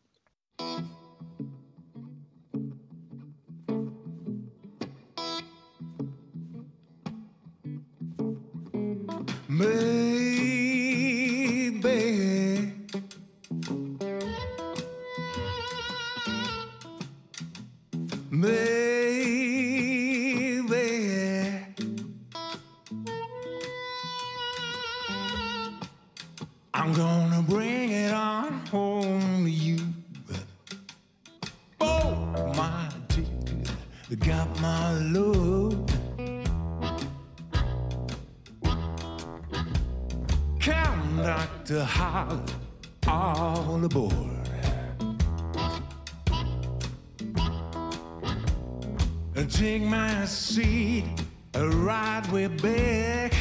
Take 49.35 49.83
my 49.83 50.25
seat 50.25 51.05
a 51.53 51.67
right 51.67 52.27
way 52.31 52.47
back. 52.47 53.33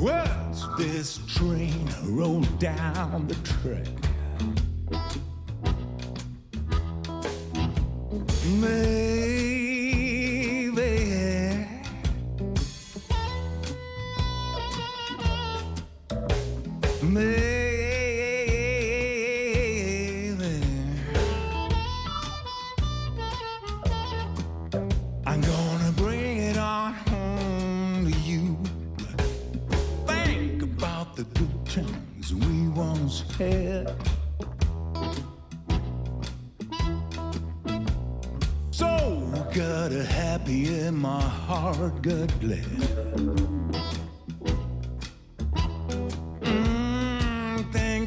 Watch 0.00 0.58
this 0.78 1.18
train 1.26 1.88
roll 2.04 2.40
down 2.58 3.26
the 3.26 3.34
track. 3.44 3.88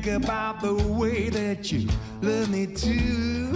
Think 0.03 0.24
about 0.24 0.62
the 0.62 0.74
way 0.74 1.29
that 1.29 1.72
you 1.72 1.88
love 2.22 2.50
me 2.50 2.67
too. 2.67 3.53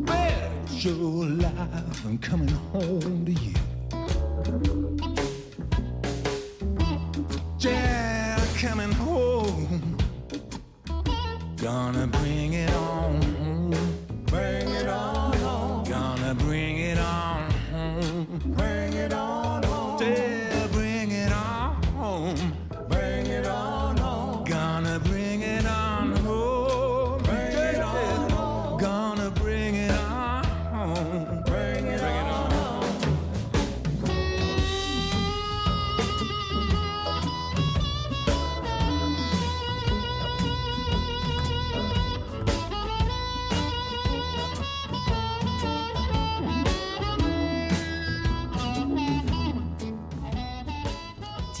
Well, 0.00 0.66
so 0.66 0.90
alive. 0.90 2.06
I'm 2.06 2.18
coming 2.18 2.48
home 2.48 3.24
to 3.24 3.32
you. 3.32 4.97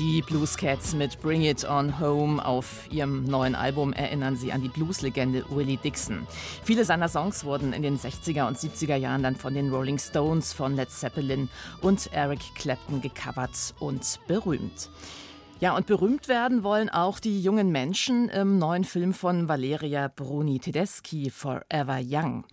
Die 0.08 0.22
Blues 0.22 0.56
Cats 0.56 0.94
mit 0.94 1.20
Bring 1.20 1.42
It 1.42 1.68
On 1.68 2.00
Home 2.00 2.42
auf 2.42 2.90
ihrem 2.90 3.24
neuen 3.24 3.54
Album 3.54 3.92
erinnern 3.92 4.36
sie 4.36 4.52
an 4.52 4.62
die 4.62 4.70
Blueslegende 4.70 5.44
Willie 5.50 5.76
Dixon. 5.76 6.26
Viele 6.64 6.86
seiner 6.86 7.10
Songs 7.10 7.44
wurden 7.44 7.74
in 7.74 7.82
den 7.82 7.98
60er 7.98 8.48
und 8.48 8.56
70er 8.56 8.96
Jahren 8.96 9.22
dann 9.22 9.36
von 9.36 9.52
den 9.52 9.70
Rolling 9.70 9.98
Stones, 9.98 10.54
von 10.54 10.76
Led 10.76 10.90
Zeppelin 10.90 11.50
und 11.82 12.10
Eric 12.14 12.40
Clapton 12.54 13.02
gecovert 13.02 13.74
und 13.80 14.18
berühmt. 14.26 14.88
Ja, 15.60 15.76
und 15.76 15.84
berühmt 15.84 16.26
werden 16.26 16.62
wollen 16.62 16.88
auch 16.88 17.20
die 17.20 17.42
jungen 17.42 17.70
Menschen 17.70 18.30
im 18.30 18.56
neuen 18.56 18.84
Film 18.84 19.12
von 19.12 19.46
Valeria 19.46 20.08
Bruni 20.08 20.58
Tedeschi, 20.58 21.28
Forever 21.28 22.00
Young. 22.02 22.44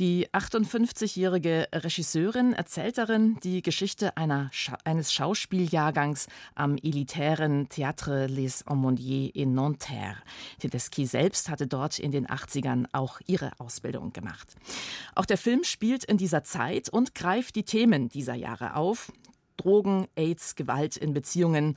Die 0.00 0.28
58-jährige 0.30 1.68
Regisseurin 1.74 2.54
erzählt 2.54 2.96
darin 2.96 3.36
die 3.44 3.60
Geschichte 3.60 4.14
Scha 4.50 4.78
eines 4.84 5.12
Schauspieljahrgangs 5.12 6.26
am 6.54 6.78
elitären 6.78 7.68
Théâtre 7.68 8.24
Les 8.24 8.66
Aumôniers 8.66 9.30
in 9.34 9.52
Nanterre. 9.52 10.16
Tedeschi 10.58 11.04
selbst 11.04 11.50
hatte 11.50 11.66
dort 11.66 11.98
in 11.98 12.12
den 12.12 12.26
80ern 12.26 12.86
auch 12.92 13.20
ihre 13.26 13.50
Ausbildung 13.60 14.14
gemacht. 14.14 14.54
Auch 15.14 15.26
der 15.26 15.36
Film 15.36 15.64
spielt 15.64 16.04
in 16.04 16.16
dieser 16.16 16.44
Zeit 16.44 16.88
und 16.88 17.14
greift 17.14 17.54
die 17.54 17.64
Themen 17.64 18.08
dieser 18.08 18.34
Jahre 18.34 18.76
auf. 18.76 19.12
Drogen, 19.58 20.06
AIDS, 20.16 20.56
Gewalt 20.56 20.96
in 20.96 21.12
Beziehungen. 21.12 21.76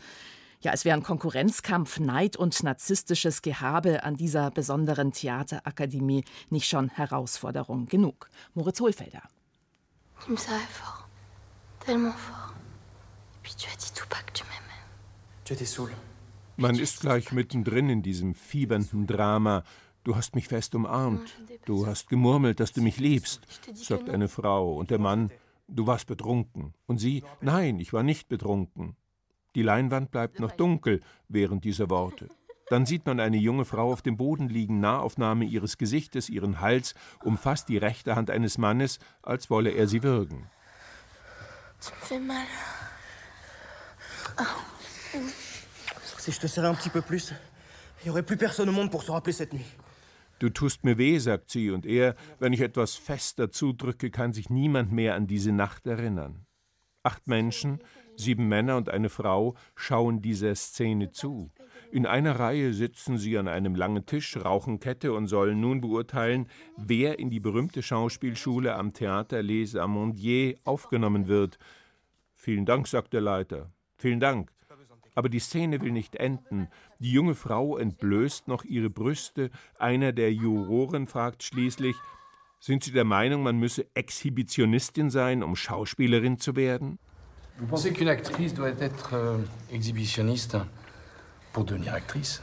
Ja, 0.63 0.71
es 0.71 0.85
wären 0.85 1.03
Konkurrenzkampf, 1.03 1.99
Neid 1.99 2.37
und 2.37 2.63
narzisstisches 2.63 3.41
Gehabe 3.41 4.05
an 4.05 4.15
dieser 4.15 4.49
besonderen 4.49 5.11
Theaterakademie 5.11 6.23
nicht 6.49 6.69
schon 6.69 6.87
Herausforderung 6.87 7.85
genug. 7.87 8.29
Moritz 8.53 8.79
Hohlfelder. 8.79 9.23
Tu 10.23 10.31
me 10.31 10.37
savais 10.37 10.65
fort. 10.71 11.05
Tellement 11.81 12.15
fort. 12.15 12.53
Et 13.35 13.39
puis 13.43 13.55
tu 13.57 13.67
as 13.67 13.75
dit 13.75 13.91
tout 13.93 14.07
bas 14.09 14.23
que 14.25 14.31
tu 14.31 14.45
m'aimais. 14.45 14.85
Tu 15.43 15.53
étais 15.53 15.65
saoul. 15.65 15.91
Man 16.55 16.75
ist 16.79 17.01
gleich 17.01 17.33
mittendrin 17.33 17.89
in 17.89 18.01
diesem 18.01 18.33
fiebernden 18.33 19.05
Drama. 19.05 19.63
Du 20.05 20.15
hast 20.15 20.33
mich 20.33 20.47
fest 20.47 20.75
umarmt. 20.75 21.35
Du 21.65 21.87
hast 21.87 22.07
gemurmelt, 22.07 22.61
dass 22.61 22.71
du 22.71 22.81
mich 22.81 22.99
liebst, 22.99 23.41
sagt 23.73 24.09
eine 24.09 24.29
Frau. 24.29 24.77
Und 24.77 24.91
der 24.91 24.99
Mann, 24.99 25.29
du 25.67 25.87
warst 25.87 26.07
betrunken. 26.07 26.73
Und 26.85 26.99
sie, 26.99 27.23
nein, 27.41 27.81
ich 27.81 27.91
war 27.91 28.03
nicht 28.03 28.29
betrunken. 28.29 28.95
Die 29.55 29.61
Leinwand 29.61 30.11
bleibt 30.11 30.39
noch 30.39 30.51
dunkel 30.51 31.01
während 31.27 31.63
dieser 31.63 31.89
Worte. 31.89 32.29
Dann 32.69 32.85
sieht 32.85 33.05
man 33.05 33.19
eine 33.19 33.37
junge 33.37 33.65
Frau 33.65 33.91
auf 33.91 34.01
dem 34.01 34.17
Boden 34.17 34.49
liegen, 34.49 34.79
Nahaufnahme 34.79 35.45
ihres 35.45 35.77
Gesichtes, 35.77 36.29
ihren 36.29 36.59
Hals, 36.59 36.95
umfasst 37.23 37.69
die 37.69 37.77
rechte 37.77 38.15
Hand 38.15 38.29
eines 38.29 38.57
Mannes, 38.57 38.99
als 39.21 39.49
wolle 39.49 39.71
er 39.71 39.87
sie 39.87 40.01
würgen. 40.01 40.49
Si 46.23 46.31
je 46.31 46.39
te 46.39 46.47
serrais 46.47 46.69
un 46.69 46.75
petit 46.75 46.89
peu 46.89 47.01
plus, 47.01 47.33
il 47.99 48.05
n'y 48.05 48.11
aurait 48.11 48.23
plus 48.23 48.37
personne 48.37 48.69
au 48.69 48.71
monde 48.71 48.89
pour 48.89 49.03
se 49.03 49.11
rappeler 49.11 49.33
cette 49.33 49.51
nuit. 49.51 49.65
Du 50.39 50.49
tust 50.49 50.85
mir 50.85 50.97
weh, 50.97 51.19
sagt 51.19 51.49
sie, 51.49 51.69
und 51.69 51.85
er, 51.85 52.15
wenn 52.39 52.53
ich 52.53 52.61
etwas 52.61 52.95
fester 52.95 53.51
zudrücke, 53.51 54.09
kann 54.09 54.31
sich 54.31 54.49
niemand 54.49 54.93
mehr 54.93 55.15
an 55.15 55.27
diese 55.27 55.51
Nacht 55.51 55.85
erinnern. 55.85 56.45
Acht 57.03 57.27
Menschen, 57.27 57.81
sieben 58.15 58.47
Männer 58.47 58.77
und 58.77 58.89
eine 58.89 59.09
Frau 59.09 59.55
schauen 59.75 60.21
dieser 60.21 60.55
Szene 60.55 61.11
zu. 61.11 61.51
In 61.91 62.07
einer 62.07 62.39
Reihe 62.39 62.73
sitzen 62.73 63.19
sie 63.19 63.37
an 63.37 63.47
einem 63.47 63.75
langen 63.75 64.07
Tisch, 64.07 64.35
rauchen 64.37 64.79
Kette 64.79 65.13
und 65.13 65.27
sollen 65.27 65.61
nun 65.61 65.79
beurteilen, 65.79 66.47
wer 66.75 67.19
in 67.19 67.29
die 67.29 67.39
berühmte 67.39 67.83
Schauspielschule 67.83 68.73
am 68.73 68.93
Theater 68.93 69.43
Les 69.43 69.75
Amandiers 69.75 70.59
aufgenommen 70.63 71.27
wird. 71.27 71.59
Vielen 72.33 72.65
Dank, 72.65 72.87
sagt 72.87 73.13
der 73.13 73.21
Leiter. 73.21 73.71
Vielen 73.95 74.19
Dank. 74.19 74.51
Aber 75.15 75.29
die 75.29 75.39
Szene 75.39 75.81
will 75.81 75.91
nicht 75.91 76.15
enden. 76.15 76.67
Die 76.97 77.11
junge 77.11 77.35
Frau 77.35 77.77
entblößt 77.77 78.47
noch 78.47 78.63
ihre 78.63 78.89
Brüste. 78.89 79.51
Einer 79.77 80.11
der 80.13 80.33
Juroren 80.33 81.05
fragt 81.05 81.43
schließlich: 81.43 81.95
Sind 82.59 82.83
Sie 82.83 82.91
der 82.91 83.05
Meinung, 83.05 83.43
man 83.43 83.59
müsse 83.59 83.85
Exhibitionistin 83.93 85.11
sein, 85.11 85.43
um 85.43 85.55
Schauspielerin 85.55 86.39
zu 86.39 86.55
werden? 86.55 86.97
Vous 87.59 87.67
pensez 87.67 87.93
qu'une 87.93 88.09
actrice 88.09 88.53
doit 88.55 88.69
être 88.79 89.13
euh, 89.13 89.37
exhibitionniste 89.71 90.57
pour 91.51 91.65
devenir 91.65 91.93
actrice 91.93 92.41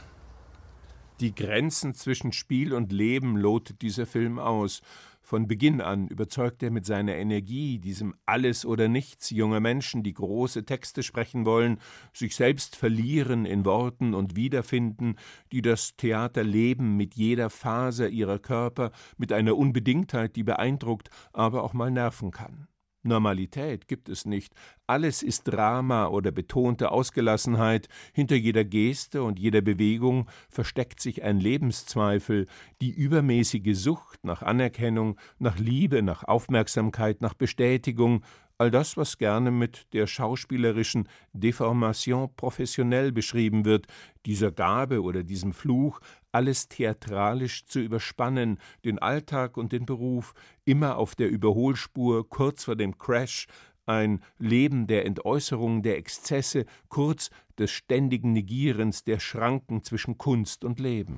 Die 1.19 1.35
Grenzen 1.35 1.93
zwischen 1.93 2.31
Spiel 2.31 2.73
und 2.73 2.93
Leben 2.93 3.35
lotet 3.35 3.81
dieser 3.81 4.05
Film 4.05 4.39
aus. 4.39 4.81
Von 5.21 5.47
Beginn 5.47 5.81
an 5.81 6.07
überzeugt 6.07 6.63
er 6.63 6.71
mit 6.71 6.85
seiner 6.85 7.15
Energie, 7.15 7.77
diesem 7.77 8.15
Alles 8.25 8.65
oder 8.65 8.87
Nichts 8.87 9.29
junger 9.29 9.59
Menschen, 9.59 10.01
die 10.01 10.13
große 10.13 10.65
Texte 10.65 11.03
sprechen 11.03 11.45
wollen, 11.45 11.79
sich 12.13 12.35
selbst 12.35 12.75
verlieren 12.77 13.45
in 13.45 13.65
Worten 13.65 14.13
und 14.13 14.35
wiederfinden, 14.35 15.15
die 15.51 15.61
das 15.61 15.95
Theater 15.97 16.43
leben 16.43 16.97
mit 16.97 17.15
jeder 17.15 17.49
Faser 17.49 18.09
ihrer 18.09 18.39
Körper, 18.39 18.91
mit 19.17 19.31
einer 19.31 19.57
Unbedingtheit, 19.57 20.35
die 20.37 20.43
beeindruckt, 20.43 21.09
aber 21.33 21.63
auch 21.63 21.73
mal 21.73 21.91
nerven 21.91 22.31
kann. 22.31 22.67
Normalität 23.03 23.87
gibt 23.87 24.09
es 24.09 24.25
nicht. 24.25 24.53
Alles 24.87 25.23
ist 25.23 25.43
Drama 25.43 26.07
oder 26.07 26.31
betonte 26.31 26.91
Ausgelassenheit. 26.91 27.87
Hinter 28.13 28.35
jeder 28.35 28.63
Geste 28.63 29.23
und 29.23 29.39
jeder 29.39 29.61
Bewegung 29.61 30.29
versteckt 30.49 30.99
sich 30.99 31.23
ein 31.23 31.39
Lebenszweifel, 31.39 32.47
die 32.81 32.91
übermäßige 32.91 33.77
Sucht 33.77 34.23
nach 34.23 34.41
Anerkennung, 34.41 35.19
nach 35.39 35.57
Liebe, 35.57 36.01
nach 36.01 36.23
Aufmerksamkeit, 36.23 37.21
nach 37.21 37.33
Bestätigung, 37.33 38.23
all 38.61 38.69
das, 38.69 38.95
was 38.95 39.17
gerne 39.17 39.49
mit 39.49 39.91
der 39.91 40.05
schauspielerischen 40.05 41.09
Deformation 41.33 42.29
professionell 42.35 43.11
beschrieben 43.11 43.65
wird, 43.65 43.87
dieser 44.27 44.51
Gabe 44.51 45.01
oder 45.01 45.23
diesem 45.23 45.51
Fluch, 45.51 45.99
alles 46.31 46.67
theatralisch 46.67 47.65
zu 47.65 47.79
überspannen, 47.79 48.59
den 48.85 48.99
Alltag 48.99 49.57
und 49.57 49.71
den 49.71 49.87
Beruf, 49.87 50.35
immer 50.63 50.97
auf 50.97 51.15
der 51.15 51.29
Überholspur, 51.29 52.29
kurz 52.29 52.65
vor 52.65 52.75
dem 52.75 52.99
Crash, 52.99 53.47
ein 53.87 54.21
Leben 54.37 54.85
der 54.85 55.07
Entäußerung, 55.07 55.81
der 55.81 55.97
Exzesse, 55.97 56.65
kurz 56.87 57.31
des 57.57 57.71
ständigen 57.71 58.31
Negierens 58.31 59.03
der 59.03 59.19
Schranken 59.19 59.83
zwischen 59.83 60.19
Kunst 60.19 60.63
und 60.63 60.79
Leben. 60.79 61.17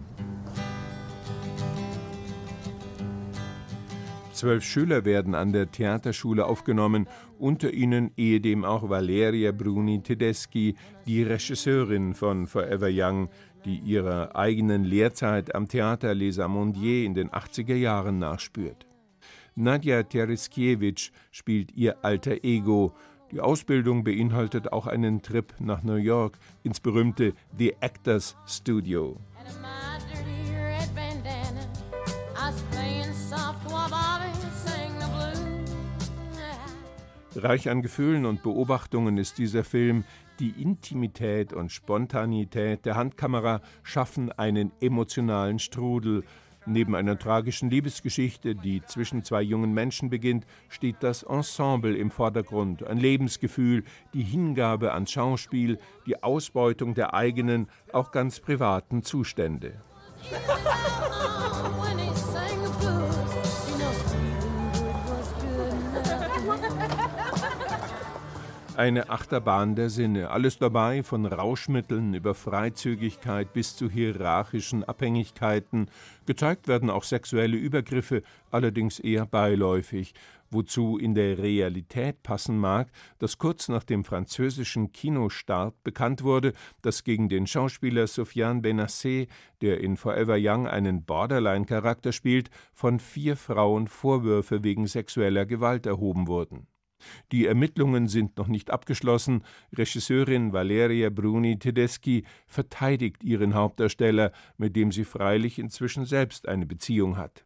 Zwölf 4.33 4.63
Schüler 4.63 5.05
werden 5.05 5.35
an 5.35 5.53
der 5.53 5.71
Theaterschule 5.71 6.45
aufgenommen, 6.45 7.07
unter 7.37 7.71
ihnen 7.71 8.11
ehedem 8.17 8.65
auch 8.65 8.89
Valeria 8.89 9.51
Bruni 9.51 10.01
Tedeschi, 10.01 10.75
die 11.05 11.21
Regisseurin 11.21 12.15
von 12.15 12.47
Forever 12.47 12.89
Young, 12.91 13.29
die 13.63 13.77
ihrer 13.77 14.35
eigenen 14.35 14.83
Lehrzeit 14.83 15.53
am 15.53 15.67
Theater 15.67 16.15
Les 16.15 16.39
Amandiers 16.39 17.05
in 17.05 17.13
den 17.13 17.29
80er 17.29 17.75
Jahren 17.75 18.17
nachspürt. 18.17 18.87
Nadja 19.55 20.01
Tereskiewicz 20.01 21.11
spielt 21.31 21.71
ihr 21.73 22.03
alter 22.03 22.43
Ego. 22.43 22.93
Die 23.31 23.39
Ausbildung 23.39 24.03
beinhaltet 24.03 24.73
auch 24.73 24.87
einen 24.87 25.21
Trip 25.21 25.53
nach 25.59 25.83
New 25.83 25.95
York 25.95 26.39
ins 26.63 26.79
berühmte 26.79 27.33
The 27.57 27.75
Actors 27.81 28.35
Studio. 28.47 29.17
Reich 37.35 37.69
an 37.69 37.81
Gefühlen 37.81 38.25
und 38.25 38.43
Beobachtungen 38.43 39.17
ist 39.17 39.37
dieser 39.37 39.63
Film. 39.63 40.03
Die 40.39 40.61
Intimität 40.61 41.53
und 41.53 41.71
Spontanität 41.71 42.85
der 42.85 42.95
Handkamera 42.95 43.61
schaffen 43.81 44.31
einen 44.31 44.71
emotionalen 44.81 45.59
Strudel. 45.59 46.23
Neben 46.65 46.95
einer 46.95 47.19
tragischen 47.19 47.69
Liebesgeschichte, 47.69 48.55
die 48.55 48.81
zwischen 48.85 49.23
zwei 49.23 49.41
jungen 49.41 49.73
Menschen 49.73 50.09
beginnt, 50.09 50.45
steht 50.69 50.97
das 51.01 51.23
Ensemble 51.23 51.95
im 51.95 52.09
Vordergrund, 52.09 52.87
ein 52.87 52.97
Lebensgefühl, 52.97 53.83
die 54.13 54.23
Hingabe 54.23 54.93
ans 54.93 55.11
Schauspiel, 55.11 55.77
die 56.05 56.23
Ausbeutung 56.23 56.93
der 56.93 57.13
eigenen, 57.13 57.67
auch 57.91 58.11
ganz 58.11 58.39
privaten 58.39 59.03
Zustände. 59.03 59.73
Eine 68.75 69.11
Achterbahn 69.11 69.75
der 69.75 69.91
Sinne, 69.91 70.31
alles 70.31 70.57
dabei, 70.57 71.03
von 71.03 71.27
Rauschmitteln 71.27 72.15
über 72.15 72.33
Freizügigkeit 72.33 73.53
bis 73.53 73.75
zu 73.75 73.87
hierarchischen 73.87 74.83
Abhängigkeiten. 74.83 75.91
Gezeigt 76.25 76.67
werden 76.67 76.89
auch 76.89 77.03
sexuelle 77.03 77.55
Übergriffe, 77.55 78.23
allerdings 78.49 78.99
eher 78.99 79.27
beiläufig, 79.27 80.15
wozu 80.49 80.97
in 80.97 81.13
der 81.13 81.37
Realität 81.37 82.23
passen 82.23 82.57
mag, 82.57 82.89
dass 83.19 83.37
kurz 83.37 83.69
nach 83.69 83.83
dem 83.83 84.03
französischen 84.03 84.91
Kinostart 84.91 85.75
bekannt 85.83 86.23
wurde, 86.23 86.53
dass 86.81 87.03
gegen 87.03 87.29
den 87.29 87.45
Schauspieler 87.45 88.07
Sofiane 88.07 88.61
Benassé, 88.61 89.27
der 89.61 89.81
in 89.81 89.97
Forever 89.97 90.37
Young 90.39 90.67
einen 90.67 91.05
Borderline-Charakter 91.05 92.11
spielt, 92.11 92.49
von 92.73 92.99
vier 92.99 93.37
Frauen 93.37 93.87
Vorwürfe 93.87 94.63
wegen 94.63 94.87
sexueller 94.87 95.45
Gewalt 95.45 95.85
erhoben 95.85 96.27
wurden. 96.27 96.65
Die 97.31 97.45
Ermittlungen 97.45 98.07
sind 98.07 98.37
noch 98.37 98.47
nicht 98.47 98.71
abgeschlossen. 98.71 99.43
Regisseurin 99.73 100.53
Valeria 100.53 101.09
Bruni 101.09 101.59
Tedeschi 101.59 102.23
verteidigt 102.47 103.23
ihren 103.23 103.53
Hauptdarsteller, 103.53 104.31
mit 104.57 104.75
dem 104.75 104.91
sie 104.91 105.05
freilich 105.05 105.59
inzwischen 105.59 106.05
selbst 106.05 106.47
eine 106.47 106.65
Beziehung 106.65 107.17
hat. 107.17 107.43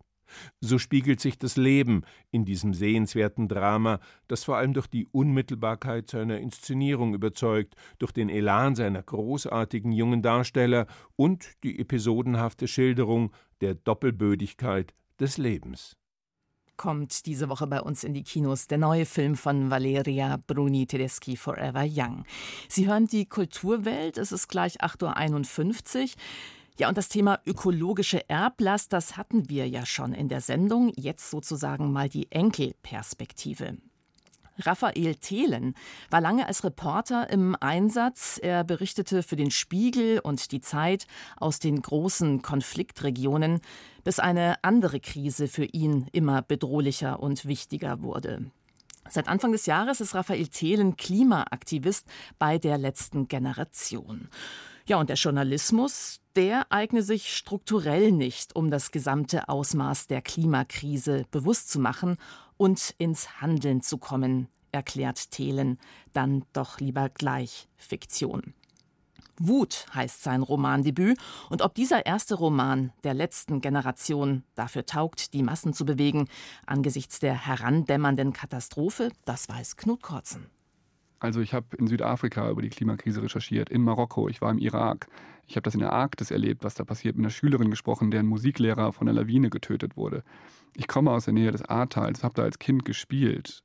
So 0.60 0.78
spiegelt 0.78 1.20
sich 1.20 1.38
das 1.38 1.58
Leben 1.58 2.04
in 2.32 2.46
diesem 2.46 2.74
sehenswerten 2.74 3.48
Drama, 3.48 4.00
das 4.28 4.44
vor 4.44 4.58
allem 4.58 4.74
durch 4.74 4.88
die 4.88 5.08
Unmittelbarkeit 5.08 6.10
seiner 6.10 6.40
Inszenierung 6.40 7.14
überzeugt, 7.14 7.76
durch 8.00 8.12
den 8.12 8.30
Elan 8.30 8.76
seiner 8.76 9.04
großartigen 9.04 9.92
jungen 9.92 10.22
Darsteller 10.22 10.88
und 11.16 11.64
die 11.64 11.80
episodenhafte 11.80 12.68
Schilderung 12.68 13.32
der 13.62 13.76
Doppelbödigkeit 13.76 14.94
des 15.20 15.38
Lebens 15.38 15.96
kommt 16.78 17.26
diese 17.26 17.50
Woche 17.50 17.68
bei 17.68 17.82
uns 17.82 18.04
in 18.04 18.14
die 18.14 18.24
Kinos 18.24 18.68
der 18.68 18.78
neue 18.78 19.06
Film 19.06 19.36
von 19.36 19.70
Valeria 19.70 20.40
Bruni 20.48 20.86
Tedeschi 20.86 21.36
Forever 21.36 21.86
Young. 21.86 22.24
Sie 22.70 22.88
hören 22.88 23.08
die 23.08 23.26
Kulturwelt, 23.26 24.18
es 24.18 24.32
ist 24.32 24.48
gleich 24.48 24.82
8.51 24.82 26.04
Uhr. 26.04 26.10
Ja, 26.80 26.90
und 26.90 26.98
das 26.98 27.10
Thema 27.10 27.40
ökologische 27.46 28.30
Erblast, 28.30 28.94
das 28.94 29.18
hatten 29.18 29.50
wir 29.50 29.68
ja 29.68 29.86
schon 29.86 30.14
in 30.14 30.30
der 30.30 30.42
Sendung. 30.42 30.94
Jetzt 30.96 31.32
sozusagen 31.32 31.92
mal 31.92 32.08
die 32.08 32.32
Enkelperspektive. 32.32 33.78
Raphael 34.60 35.16
Thelen 35.16 35.76
war 36.10 36.22
lange 36.22 36.48
als 36.48 36.64
Reporter 36.64 37.30
im 37.30 37.56
Einsatz. 37.60 38.40
Er 38.42 38.64
berichtete 38.64 39.24
für 39.24 39.36
den 39.36 39.52
Spiegel 39.52 40.20
und 40.20 40.52
die 40.52 40.62
Zeit 40.62 41.08
aus 41.38 41.60
den 41.60 41.82
großen 41.82 42.42
Konfliktregionen, 42.42 43.62
bis 44.04 44.20
eine 44.20 44.64
andere 44.64 45.00
Krise 45.00 45.48
für 45.48 45.66
ihn 45.66 46.08
immer 46.12 46.42
bedrohlicher 46.42 47.20
und 47.20 47.46
wichtiger 47.46 48.02
wurde. 48.02 48.52
Seit 49.10 49.30
Anfang 49.30 49.52
des 49.52 49.66
Jahres 49.66 50.02
ist 50.02 50.16
Raphael 50.16 50.48
Thelen 50.48 50.98
Klimaaktivist 50.98 52.06
bei 52.40 52.58
der 52.58 52.78
letzten 52.78 53.28
Generation. 53.28 54.28
Ja, 54.86 54.98
und 54.98 55.10
der 55.10 55.18
Journalismus, 55.18 56.22
der 56.36 56.72
eigne 56.72 57.02
sich 57.02 57.36
strukturell 57.36 58.12
nicht, 58.12 58.56
um 58.56 58.72
das 58.72 58.92
gesamte 58.92 59.50
Ausmaß 59.50 60.08
der 60.08 60.22
Klimakrise 60.22 61.26
bewusst 61.32 61.70
zu 61.70 61.80
machen 61.80 62.18
und 62.58 62.94
ins 62.98 63.42
Handeln 63.42 63.82
zu 63.82 63.98
kommen, 63.98 64.48
erklärt 64.72 65.32
Thelen, 65.32 65.80
dann 66.14 66.46
doch 66.54 66.80
lieber 66.80 67.10
gleich 67.10 67.68
Fiktion. 67.76 68.54
Wut 69.40 69.86
heißt 69.94 70.24
sein 70.24 70.42
Romandebüt, 70.42 71.20
und 71.50 71.62
ob 71.62 71.76
dieser 71.76 72.06
erste 72.06 72.36
Roman 72.36 72.92
der 73.04 73.14
letzten 73.14 73.62
Generation 73.62 74.44
dafür 74.56 74.86
taugt, 74.86 75.34
die 75.34 75.44
Massen 75.44 75.74
zu 75.74 75.86
bewegen, 75.86 76.28
angesichts 76.66 77.20
der 77.20 77.46
herandämmernden 77.46 78.34
Katastrophe, 78.34 79.12
das 79.26 79.48
weiß 79.48 79.78
Knut 79.78 80.02
Korzen. 80.02 80.50
Also 81.20 81.42
ich 81.42 81.54
habe 81.54 81.76
in 81.78 81.88
Südafrika 81.88 82.50
über 82.50 82.62
die 82.62 82.70
Klimakrise 82.70 83.24
recherchiert, 83.24 83.70
in 83.70 83.82
Marokko, 83.82 84.30
ich 84.30 84.42
war 84.42 84.52
im 84.52 84.60
Irak. 84.60 85.08
Ich 85.48 85.56
habe 85.56 85.64
das 85.64 85.74
in 85.74 85.80
der 85.80 85.94
Arktis 85.94 86.30
erlebt, 86.30 86.64
was 86.64 86.76
da 86.76 86.84
passiert, 86.84 87.16
mit 87.16 87.24
einer 87.24 87.32
Schülerin 87.32 87.70
gesprochen, 87.72 88.12
deren 88.12 88.28
Musiklehrer 88.28 88.94
von 88.94 89.08
einer 89.08 89.22
Lawine 89.22 89.50
getötet 89.50 89.98
wurde. 89.98 90.24
Ich 90.76 90.88
komme 90.88 91.12
aus 91.12 91.26
der 91.26 91.34
Nähe 91.34 91.52
des 91.52 91.64
Ahrtals, 91.64 92.24
habe 92.24 92.36
da 92.36 92.44
als 92.44 92.60
Kind 92.60 92.86
gespielt. 92.86 93.64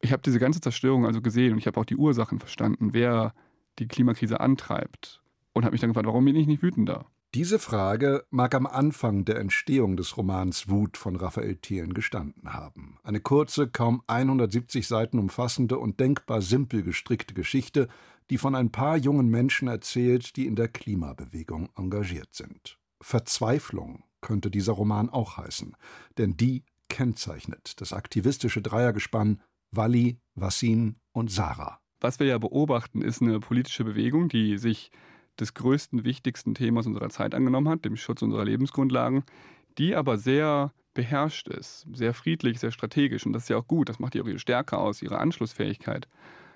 Ich 0.00 0.12
habe 0.12 0.22
diese 0.22 0.40
ganze 0.40 0.60
Zerstörung 0.60 1.06
also 1.06 1.22
gesehen 1.22 1.52
und 1.52 1.58
ich 1.58 1.66
habe 1.66 1.80
auch 1.80 1.84
die 1.84 1.96
Ursachen 1.96 2.40
verstanden, 2.40 2.92
wer 2.92 3.32
die 3.78 3.86
Klimakrise 3.86 4.40
antreibt. 4.40 5.22
Und 5.54 5.64
habe 5.64 5.72
mich 5.72 5.80
dann 5.80 5.90
gefragt, 5.90 6.06
warum 6.06 6.24
bin 6.24 6.36
ich 6.36 6.46
nicht 6.46 6.62
wütender? 6.62 7.06
Diese 7.34 7.58
Frage 7.58 8.26
mag 8.28 8.54
am 8.54 8.66
Anfang 8.66 9.24
der 9.24 9.38
Entstehung 9.38 9.96
des 9.96 10.18
Romans 10.18 10.68
Wut 10.68 10.98
von 10.98 11.16
Raphael 11.16 11.56
Thelen 11.56 11.94
gestanden 11.94 12.52
haben. 12.52 12.98
Eine 13.04 13.20
kurze, 13.20 13.68
kaum 13.70 14.02
170 14.06 14.86
Seiten 14.86 15.18
umfassende 15.18 15.78
und 15.78 15.98
denkbar 15.98 16.42
simpel 16.42 16.82
gestrickte 16.82 17.32
Geschichte, 17.32 17.88
die 18.28 18.36
von 18.36 18.54
ein 18.54 18.70
paar 18.70 18.98
jungen 18.98 19.28
Menschen 19.28 19.66
erzählt, 19.66 20.36
die 20.36 20.46
in 20.46 20.56
der 20.56 20.68
Klimabewegung 20.68 21.70
engagiert 21.74 22.34
sind. 22.34 22.78
Verzweiflung 23.00 24.04
könnte 24.20 24.50
dieser 24.50 24.74
Roman 24.74 25.08
auch 25.08 25.38
heißen, 25.38 25.74
denn 26.18 26.36
die 26.36 26.66
kennzeichnet 26.90 27.80
das 27.80 27.94
aktivistische 27.94 28.60
Dreiergespann 28.60 29.40
Wally, 29.70 30.20
Wassim 30.34 30.96
und 31.12 31.30
Sarah. 31.30 31.80
Was 31.98 32.20
wir 32.20 32.26
ja 32.26 32.36
beobachten, 32.36 33.00
ist 33.00 33.22
eine 33.22 33.40
politische 33.40 33.84
Bewegung, 33.84 34.28
die 34.28 34.58
sich 34.58 34.90
des 35.40 35.54
größten, 35.54 36.04
wichtigsten 36.04 36.54
Themas 36.54 36.86
unserer 36.86 37.10
Zeit 37.10 37.34
angenommen 37.34 37.68
hat, 37.68 37.84
dem 37.84 37.96
Schutz 37.96 38.22
unserer 38.22 38.44
Lebensgrundlagen, 38.44 39.24
die 39.78 39.94
aber 39.94 40.18
sehr 40.18 40.72
beherrscht 40.94 41.48
ist, 41.48 41.86
sehr 41.92 42.14
friedlich, 42.14 42.60
sehr 42.60 42.70
strategisch. 42.70 43.24
Und 43.24 43.32
das 43.32 43.44
ist 43.44 43.48
ja 43.48 43.56
auch 43.56 43.66
gut, 43.66 43.88
das 43.88 43.98
macht 43.98 44.14
ihre 44.14 44.38
Stärke 44.38 44.78
aus, 44.78 45.02
ihre 45.02 45.18
Anschlussfähigkeit. 45.18 46.08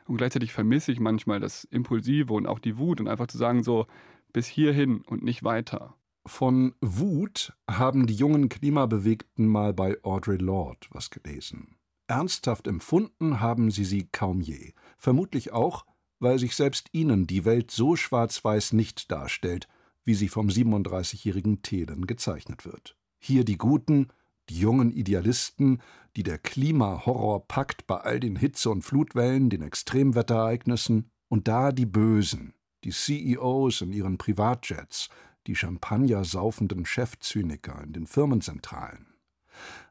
Und 0.06 0.18
gleichzeitig 0.18 0.52
vermisse 0.52 0.92
ich 0.92 1.00
manchmal 1.00 1.40
das 1.40 1.64
Impulsive 1.64 2.32
und 2.32 2.46
auch 2.46 2.58
die 2.58 2.78
Wut 2.78 3.00
und 3.00 3.08
einfach 3.08 3.26
zu 3.26 3.38
sagen, 3.38 3.62
so 3.62 3.86
bis 4.32 4.46
hierhin 4.46 5.00
und 5.02 5.22
nicht 5.22 5.42
weiter. 5.42 5.94
Von 6.26 6.74
Wut 6.80 7.54
haben 7.70 8.06
die 8.06 8.14
jungen 8.14 8.48
Klimabewegten 8.48 9.46
mal 9.46 9.72
bei 9.72 9.96
Audre 10.02 10.36
Lorde 10.36 10.86
was 10.90 11.10
gelesen. 11.10 11.76
Ernsthaft 12.08 12.66
empfunden 12.66 13.40
haben 13.40 13.70
sie 13.70 13.84
sie 13.84 14.08
kaum 14.12 14.40
je. 14.40 14.72
Vermutlich 14.98 15.52
auch, 15.52 15.86
weil 16.18 16.38
sich 16.38 16.55
selbst 16.55 16.88
ihnen 16.92 17.26
die 17.26 17.44
Welt 17.44 17.70
so 17.70 17.96
schwarz-weiß 17.96 18.72
nicht 18.72 19.11
darstellt, 19.11 19.68
wie 20.05 20.14
sie 20.14 20.29
vom 20.29 20.48
37-jährigen 20.48 21.62
Thelen 21.62 22.07
gezeichnet 22.07 22.64
wird. 22.64 22.96
Hier 23.18 23.44
die 23.44 23.59
Guten, 23.59 24.09
die 24.48 24.59
jungen 24.59 24.92
Idealisten, 24.92 25.83
die 26.14 26.22
der 26.22 26.38
Klimahorror 26.38 27.46
packt 27.46 27.87
bei 27.87 27.96
all 27.96 28.20
den 28.20 28.37
Hitze- 28.37 28.70
und 28.70 28.83
Flutwellen, 28.83 29.50
den 29.50 29.62
Extremwetterereignissen, 29.62 31.11
und 31.29 31.48
da 31.48 31.72
die 31.72 31.87
Bösen, 31.87 32.55
die 32.85 32.90
CEOs 32.90 33.81
in 33.81 33.92
ihren 33.92 34.16
Privatjets, 34.16 35.09
die 35.48 35.57
Champagner 35.57 36.24
saufenden 36.24 36.87
Chefzyniker 36.87 37.83
in 37.83 37.92
den 37.92 38.07
Firmenzentralen. 38.07 39.15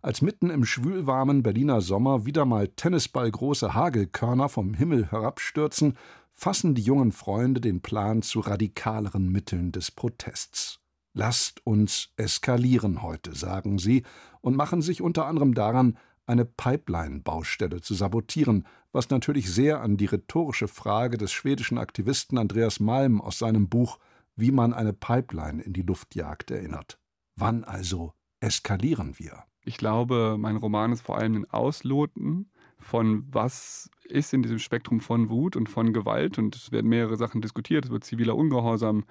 Als 0.01 0.21
mitten 0.21 0.49
im 0.49 0.65
schwülwarmen 0.65 1.43
Berliner 1.43 1.81
Sommer 1.81 2.25
wieder 2.25 2.45
mal 2.45 2.67
tennisballgroße 2.67 3.73
Hagelkörner 3.73 4.49
vom 4.49 4.73
Himmel 4.73 5.11
herabstürzen, 5.11 5.97
fassen 6.33 6.75
die 6.75 6.81
jungen 6.81 7.11
Freunde 7.11 7.61
den 7.61 7.81
Plan 7.81 8.21
zu 8.21 8.41
radikaleren 8.41 9.29
Mitteln 9.29 9.71
des 9.71 9.91
Protests. 9.91 10.79
Lasst 11.13 11.65
uns 11.65 12.09
eskalieren 12.17 13.01
heute, 13.01 13.35
sagen 13.35 13.79
sie, 13.79 14.03
und 14.41 14.55
machen 14.55 14.81
sich 14.81 15.01
unter 15.01 15.25
anderem 15.25 15.53
daran, 15.53 15.97
eine 16.27 16.45
Pipeline-Baustelle 16.45 17.81
zu 17.81 17.93
sabotieren, 17.93 18.67
was 18.91 19.09
natürlich 19.09 19.51
sehr 19.51 19.81
an 19.81 19.97
die 19.97 20.05
rhetorische 20.05 20.67
Frage 20.67 21.17
des 21.17 21.31
schwedischen 21.31 21.77
Aktivisten 21.77 22.37
Andreas 22.37 22.79
Malm 22.79 23.21
aus 23.21 23.39
seinem 23.39 23.69
Buch 23.69 23.99
Wie 24.35 24.51
man 24.51 24.73
eine 24.73 24.91
Pipeline 24.91 25.61
in 25.61 25.71
die 25.71 25.83
Luft 25.83 26.13
jagt 26.15 26.51
erinnert. 26.51 26.99
Wann 27.37 27.63
also 27.63 28.13
eskalieren 28.41 29.17
wir? 29.17 29.45
Ich 29.65 29.77
glaube, 29.77 30.37
mein 30.39 30.57
Roman 30.57 30.91
ist 30.91 31.01
vor 31.01 31.17
allem 31.17 31.35
ein 31.35 31.49
Ausloten 31.49 32.49
von 32.77 33.25
was 33.31 33.89
ist 34.03 34.33
in 34.33 34.43
diesem 34.43 34.59
Spektrum 34.59 34.99
von 34.99 35.29
Wut 35.29 35.55
und 35.55 35.69
von 35.69 35.91
Gewalt. 35.91 36.37
Und 36.37 36.55
es 36.55 36.71
werden 36.71 36.87
mehrere 36.87 37.17
Sachen 37.17 37.41
diskutiert. 37.41 37.85
Es 37.85 37.91
wird 37.91 38.03
ziviler 38.03 38.35
Ungehorsam, 38.35 39.05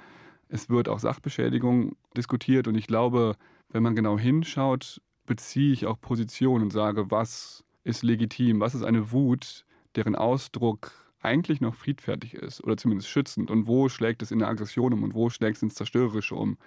es 0.48 0.70
wird 0.70 0.88
auch 0.88 1.00
Sachbeschädigung 1.00 1.96
diskutiert. 2.16 2.68
Und 2.68 2.76
ich 2.76 2.86
glaube, 2.86 3.36
wenn 3.70 3.82
man 3.82 3.96
genau 3.96 4.16
hinschaut, 4.16 5.00
beziehe 5.26 5.72
ich 5.72 5.86
auch 5.86 6.00
Position 6.00 6.62
und 6.62 6.70
sage, 6.70 7.10
was 7.10 7.64
ist 7.82 8.04
legitim, 8.04 8.60
was 8.60 8.74
ist 8.74 8.84
eine 8.84 9.10
Wut, 9.10 9.64
deren 9.96 10.14
Ausdruck 10.14 10.92
eigentlich 11.20 11.60
noch 11.60 11.74
friedfertig 11.74 12.34
ist 12.34 12.62
oder 12.62 12.76
zumindest 12.76 13.08
schützend 13.08 13.50
und 13.50 13.66
wo 13.66 13.88
schlägt 13.88 14.22
es 14.22 14.30
in 14.30 14.38
der 14.38 14.48
Aggression 14.48 14.92
um 14.92 15.02
und 15.02 15.14
wo 15.14 15.30
schlägt 15.30 15.56
es 15.56 15.62
ins 15.62 15.74
Zerstörerische 15.74 16.34
um. 16.34 16.58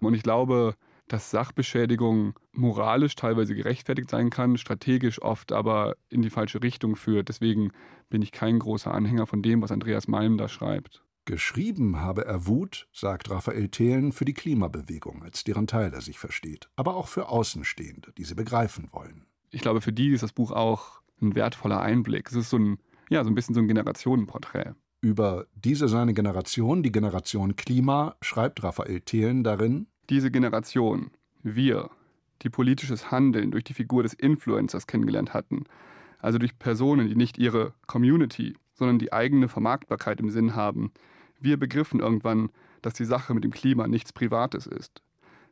Und 0.00 0.14
ich 0.14 0.22
glaube, 0.22 0.76
dass 1.08 1.30
Sachbeschädigung 1.30 2.34
moralisch 2.52 3.14
teilweise 3.14 3.54
gerechtfertigt 3.54 4.10
sein 4.10 4.30
kann, 4.30 4.56
strategisch 4.56 5.20
oft 5.20 5.52
aber 5.52 5.96
in 6.08 6.22
die 6.22 6.30
falsche 6.30 6.62
Richtung 6.62 6.96
führt. 6.96 7.28
Deswegen 7.28 7.72
bin 8.08 8.22
ich 8.22 8.32
kein 8.32 8.58
großer 8.58 8.92
Anhänger 8.92 9.26
von 9.26 9.42
dem, 9.42 9.62
was 9.62 9.70
Andreas 9.70 10.08
Malm 10.08 10.38
da 10.38 10.48
schreibt. 10.48 11.04
Geschrieben 11.26 12.00
habe 12.00 12.26
er 12.26 12.46
Wut, 12.46 12.86
sagt 12.92 13.30
Raphael 13.30 13.68
Thelen, 13.68 14.12
für 14.12 14.26
die 14.26 14.34
Klimabewegung, 14.34 15.22
als 15.22 15.42
deren 15.42 15.66
Teil 15.66 15.92
er 15.94 16.02
sich 16.02 16.18
versteht, 16.18 16.68
aber 16.76 16.96
auch 16.96 17.08
für 17.08 17.28
Außenstehende, 17.30 18.12
die 18.12 18.24
sie 18.24 18.34
begreifen 18.34 18.88
wollen. 18.92 19.24
Ich 19.50 19.62
glaube, 19.62 19.80
für 19.80 19.92
die 19.92 20.10
ist 20.10 20.22
das 20.22 20.32
Buch 20.32 20.50
auch 20.50 21.00
ein 21.22 21.34
wertvoller 21.34 21.80
Einblick. 21.80 22.28
Es 22.28 22.34
ist 22.34 22.50
so 22.50 22.58
ein, 22.58 22.78
ja, 23.08 23.24
so 23.24 23.30
ein 23.30 23.34
bisschen 23.34 23.54
so 23.54 23.60
ein 23.60 23.68
Generationenporträt. 23.68 24.72
Über 25.00 25.46
diese 25.54 25.88
seine 25.88 26.12
Generation, 26.12 26.82
die 26.82 26.92
Generation 26.92 27.56
Klima, 27.56 28.16
schreibt 28.20 28.62
Raphael 28.62 29.00
Thelen 29.00 29.44
darin: 29.44 29.86
Diese 30.10 30.30
Generation, 30.30 31.10
wir, 31.42 31.90
die 32.42 32.50
politisches 32.50 33.10
Handeln 33.10 33.50
durch 33.50 33.64
die 33.64 33.74
Figur 33.74 34.02
des 34.02 34.14
Influencers 34.14 34.86
kennengelernt 34.86 35.32
hatten, 35.32 35.64
also 36.18 36.38
durch 36.38 36.58
Personen, 36.58 37.08
die 37.08 37.16
nicht 37.16 37.38
ihre 37.38 37.74
Community, 37.86 38.56
sondern 38.74 38.98
die 38.98 39.12
eigene 39.12 39.48
Vermarktbarkeit 39.48 40.20
im 40.20 40.30
Sinn 40.30 40.54
haben, 40.54 40.92
wir 41.40 41.58
begriffen 41.58 42.00
irgendwann, 42.00 42.50
dass 42.82 42.94
die 42.94 43.04
Sache 43.04 43.34
mit 43.34 43.44
dem 43.44 43.50
Klima 43.50 43.86
nichts 43.86 44.12
Privates 44.12 44.66
ist. 44.66 45.02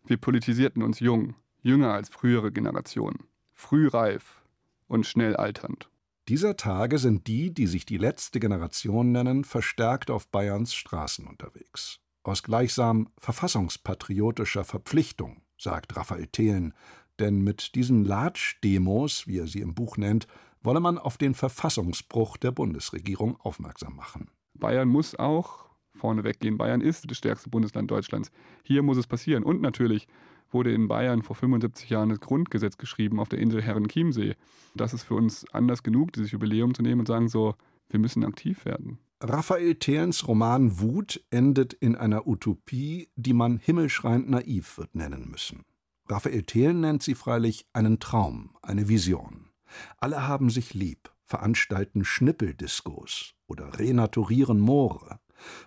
Wir 0.04 0.16
politisierten 0.16 0.82
uns 0.82 1.00
jung, 1.00 1.34
jünger 1.62 1.92
als 1.92 2.08
frühere 2.08 2.52
Generationen, 2.52 3.24
frühreif 3.52 4.42
und 4.88 5.06
schnell 5.06 5.36
alternd. 5.36 5.88
Dieser 6.28 6.56
Tage 6.56 6.98
sind 6.98 7.26
die, 7.26 7.52
die 7.52 7.66
sich 7.66 7.84
die 7.84 7.98
letzte 7.98 8.40
Generation 8.40 9.12
nennen, 9.12 9.44
verstärkt 9.44 10.10
auf 10.10 10.28
Bayerns 10.28 10.74
Straßen 10.74 11.26
unterwegs. 11.26 12.00
Aus 12.24 12.42
gleichsam 12.42 13.08
verfassungspatriotischer 13.18 14.64
Verpflichtung, 14.64 15.42
sagt 15.58 15.96
Raphael 15.96 16.28
Thelen, 16.28 16.74
denn 17.18 17.42
mit 17.42 17.74
diesen 17.74 18.04
Latsch-Demos, 18.04 19.26
wie 19.26 19.38
er 19.38 19.46
sie 19.46 19.60
im 19.60 19.74
Buch 19.74 19.96
nennt, 19.96 20.26
wolle 20.62 20.80
man 20.80 20.98
auf 20.98 21.18
den 21.18 21.34
Verfassungsbruch 21.34 22.36
der 22.36 22.52
Bundesregierung 22.52 23.36
aufmerksam 23.40 23.96
machen. 23.96 24.30
Bayern 24.54 24.88
muss 24.88 25.14
auch 25.16 25.66
vorne 25.94 26.24
weggehen. 26.24 26.58
Bayern 26.58 26.80
ist 26.80 27.10
das 27.10 27.18
stärkste 27.18 27.50
Bundesland 27.50 27.90
Deutschlands. 27.90 28.30
Hier 28.62 28.82
muss 28.82 28.96
es 28.96 29.06
passieren. 29.06 29.42
Und 29.42 29.60
natürlich 29.60 30.06
wurde 30.50 30.72
in 30.72 30.88
Bayern 30.88 31.22
vor 31.22 31.36
75 31.36 31.90
Jahren 31.90 32.10
das 32.10 32.20
Grundgesetz 32.20 32.76
geschrieben 32.78 33.18
auf 33.18 33.28
der 33.28 33.38
Insel 33.38 33.62
Herrenchiemsee. 33.62 34.36
Das 34.74 34.94
ist 34.94 35.02
für 35.02 35.14
uns 35.14 35.44
anders 35.52 35.82
genug, 35.82 36.12
dieses 36.12 36.30
Jubiläum 36.30 36.74
zu 36.74 36.82
nehmen 36.82 37.00
und 37.00 37.06
sagen 37.06 37.28
so, 37.28 37.54
wir 37.88 37.98
müssen 37.98 38.24
aktiv 38.24 38.64
werden. 38.64 38.98
Raphael 39.24 39.76
Thelens 39.76 40.26
Roman 40.26 40.80
Wut 40.80 41.24
endet 41.30 41.74
in 41.74 41.94
einer 41.94 42.26
Utopie, 42.26 43.08
die 43.14 43.32
man 43.32 43.56
himmelschreiend 43.56 44.28
naiv 44.28 44.78
wird 44.78 44.96
nennen 44.96 45.30
müssen. 45.30 45.64
Raphael 46.08 46.42
Thelen 46.42 46.80
nennt 46.80 47.04
sie 47.04 47.14
freilich 47.14 47.68
einen 47.72 48.00
Traum, 48.00 48.56
eine 48.62 48.88
Vision. 48.88 49.50
Alle 49.98 50.26
haben 50.26 50.50
sich 50.50 50.74
lieb, 50.74 51.12
veranstalten 51.22 52.04
Schnippeldiskos 52.04 53.34
oder 53.46 53.78
renaturieren 53.78 54.58
Moore. 54.58 55.20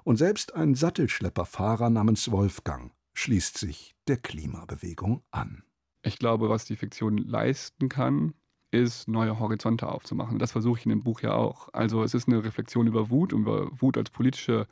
Und 0.04 0.18
selbst 0.18 0.54
ein 0.54 0.76
Sattelschlepperfahrer 0.76 1.90
namens 1.90 2.30
Wolfgang 2.32 2.92
schließt 3.14 3.58
sich 3.58 3.96
der 4.10 4.18
Klimabewegung 4.18 5.24
an. 5.32 5.64
Ich 6.04 6.20
glaube, 6.20 6.50
was 6.50 6.66
die 6.66 6.76
Fiktion 6.76 7.18
leisten 7.18 7.88
kann, 7.88 8.34
ist, 8.76 9.08
neue 9.08 9.40
Horizonte 9.40 9.88
aufzumachen. 9.88 10.40
Das 10.40 10.52
versuche 10.52 10.80
ich 10.80 10.86
in 10.86 10.90
dem 10.90 11.04
Buch 11.04 11.22
ja 11.22 11.34
auch. 11.34 11.70
Also 11.74 12.04
es 12.04 12.14
ist 12.14 12.28
eine 12.28 12.44
Reflexion 12.44 12.88
über 12.88 13.10
Wut, 13.10 13.32
über 13.32 13.70
Wut 13.80 13.98
als 13.98 14.10
politische 14.10 14.68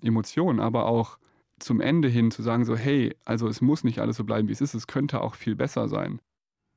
Emotion, 0.00 0.60
aber 0.60 0.86
auch 0.86 1.18
zum 1.58 1.80
Ende 1.80 2.08
hin 2.08 2.30
zu 2.30 2.42
sagen, 2.42 2.64
so, 2.64 2.76
hey, 2.76 3.14
also 3.24 3.48
es 3.48 3.60
muss 3.60 3.84
nicht 3.84 4.00
alles 4.00 4.16
so 4.16 4.24
bleiben, 4.24 4.48
wie 4.48 4.52
es 4.52 4.60
ist, 4.60 4.74
es 4.74 4.86
könnte 4.86 5.20
auch 5.20 5.34
viel 5.34 5.54
besser 5.54 5.88
sein. 5.88 6.20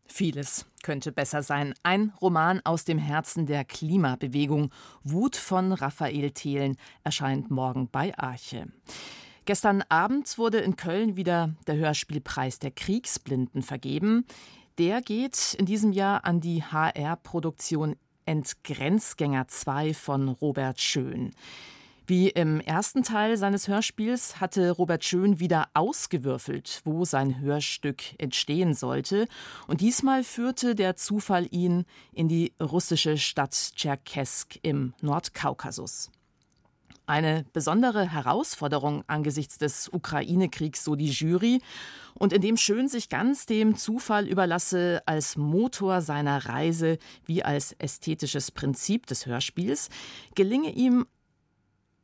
Vieles 0.08 0.66
könnte 0.84 1.12
besser 1.12 1.42
sein. 1.42 1.74
Ein 1.82 2.14
Roman 2.22 2.62
aus 2.64 2.86
dem 2.86 3.00
Herzen 3.00 3.48
der 3.48 3.66
Klimabewegung. 3.66 4.72
Wut 5.04 5.36
von 5.36 5.72
Raphael 5.72 6.32
Thelen 6.32 6.78
erscheint 7.04 7.50
morgen 7.50 7.90
bei 7.90 8.16
Arche. 8.18 8.68
Gestern 9.46 9.84
Abend 9.90 10.38
wurde 10.38 10.60
in 10.60 10.76
Köln 10.76 11.18
wieder 11.18 11.56
der 11.68 11.78
Hörspielpreis 11.78 12.60
der 12.60 12.72
Kriegsblinden 12.72 13.62
vergeben. 13.62 14.26
Der 14.78 15.02
geht 15.02 15.54
in 15.58 15.66
diesem 15.66 15.94
Jahr 15.94 16.26
an 16.26 16.42
die 16.42 16.62
HR-Produktion 16.62 17.96
Entgrenzgänger 18.26 19.48
2 19.48 19.94
von 19.94 20.28
Robert 20.28 20.82
Schön. 20.82 21.32
Wie 22.08 22.28
im 22.28 22.60
ersten 22.60 23.02
Teil 23.02 23.38
seines 23.38 23.70
Hörspiels 23.70 24.42
hatte 24.42 24.72
Robert 24.72 25.06
Schön 25.06 25.40
wieder 25.40 25.70
ausgewürfelt, 25.74 26.82
wo 26.84 27.06
sein 27.06 27.40
Hörstück 27.40 28.02
entstehen 28.18 28.74
sollte. 28.74 29.30
Und 29.68 29.80
diesmal 29.80 30.26
führte 30.26 30.76
der 30.76 30.98
Zufall 30.98 31.48
ihn 31.52 31.86
in 32.12 32.28
die 32.28 32.52
russische 32.62 33.18
Stadt 33.18 33.54
Tscherkesk 33.54 34.60
im 34.62 34.94
Nordkaukasus. 35.00 36.12
Eine 37.08 37.46
besondere 37.54 38.12
Herausforderung 38.12 39.04
angesichts 39.08 39.58
des 39.58 39.90
Ukraine-Kriegs, 39.94 40.84
so 40.84 40.96
die 40.96 41.12
Jury, 41.12 41.62
und 42.18 42.34
in 42.34 42.42
dem 42.42 42.58
Schön 42.58 42.88
sich 42.88 43.10
ganz 43.10 43.46
dem 43.46 43.76
Zufall 43.76 44.28
überlasse 44.28 45.02
als 45.06 45.36
Motor 45.38 46.02
seiner 46.02 46.46
Reise 46.46 46.98
wie 47.26 47.44
als 47.44 47.74
ästhetisches 47.74 48.52
Prinzip 48.52 49.06
des 49.06 49.26
Hörspiels, 49.26 49.90
gelinge 50.34 50.72
ihm 50.72 51.06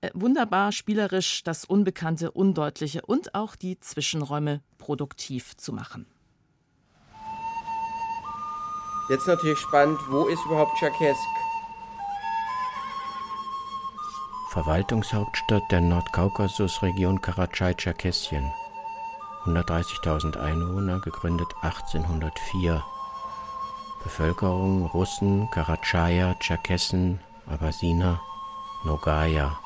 äh, 0.01 0.09
wunderbar 0.13 0.71
spielerisch 0.71 1.43
das 1.43 1.65
Unbekannte, 1.65 2.31
Undeutliche 2.31 3.01
und 3.03 3.35
auch 3.35 3.55
die 3.55 3.79
Zwischenräume 3.79 4.61
produktiv 4.77 5.55
zu 5.57 5.73
machen. 5.73 6.05
Jetzt 9.09 9.27
natürlich 9.27 9.59
spannend, 9.59 9.99
wo 10.09 10.27
ist 10.27 10.43
überhaupt 10.45 10.77
Tscherkesk? 10.77 11.19
Verwaltungshauptstadt 14.51 15.63
der 15.71 15.81
Nordkaukasusregion 15.81 17.21
Karatschai-Tscherkessien. 17.21 18.51
130.000 19.45 20.37
Einwohner, 20.37 20.99
gegründet 20.99 21.47
1804. 21.61 22.83
Bevölkerung 24.03 24.85
Russen, 24.87 25.49
Karatschaier, 25.51 26.37
Tscherkessen, 26.39 27.19
Abbasiner, 27.47 28.21
Nogaya 28.83 29.57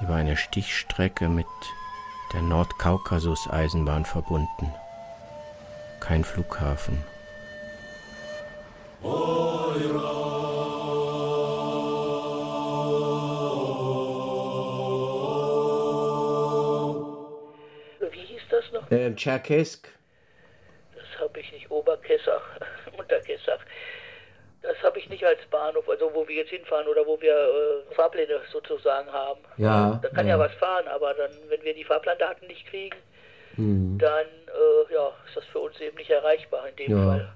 über 0.00 0.14
eine 0.14 0.36
Stichstrecke 0.36 1.28
mit 1.28 1.46
der 2.32 2.42
Nordkaukasus-Eisenbahn 2.42 4.04
verbunden. 4.04 4.72
Kein 6.00 6.24
Flughafen. 6.24 7.02
Wie 9.02 10.17
Ähm, 18.90 19.16
Tscherkesk. 19.16 19.88
Das 20.94 21.20
habe 21.20 21.40
ich 21.40 21.52
nicht. 21.52 21.70
Oberkessach, 21.70 22.42
Unterkessach. 22.98 23.60
Das 24.62 24.76
habe 24.82 24.98
ich 24.98 25.08
nicht 25.08 25.24
als 25.24 25.38
Bahnhof, 25.50 25.88
also 25.88 26.12
wo 26.12 26.26
wir 26.26 26.34
jetzt 26.34 26.50
hinfahren 26.50 26.88
oder 26.88 27.06
wo 27.06 27.20
wir 27.20 27.32
äh, 27.32 27.94
Fahrpläne 27.94 28.40
sozusagen 28.52 29.10
haben. 29.12 29.40
Ja, 29.56 30.00
Da 30.02 30.08
kann 30.08 30.26
ja. 30.26 30.36
ja. 30.36 30.38
was 30.38 30.52
fahren, 30.54 30.88
aber 30.88 31.14
dann, 31.14 31.30
wenn 31.48 31.62
wir 31.62 31.74
die 31.74 31.84
Fahrplandaten 31.84 32.48
nicht 32.48 32.66
kriegen, 32.66 32.96
Hm. 33.54 33.98
dann 34.00 34.26
äh, 34.26 34.92
ja, 34.94 35.12
ist 35.26 35.36
das 35.36 35.44
für 35.46 35.58
uns 35.58 35.80
eben 35.80 35.96
nicht 35.96 36.10
erreichbar 36.10 36.68
in 36.68 36.76
dem 36.76 36.90
Ja. 36.98 37.04
Fall. 37.04 37.32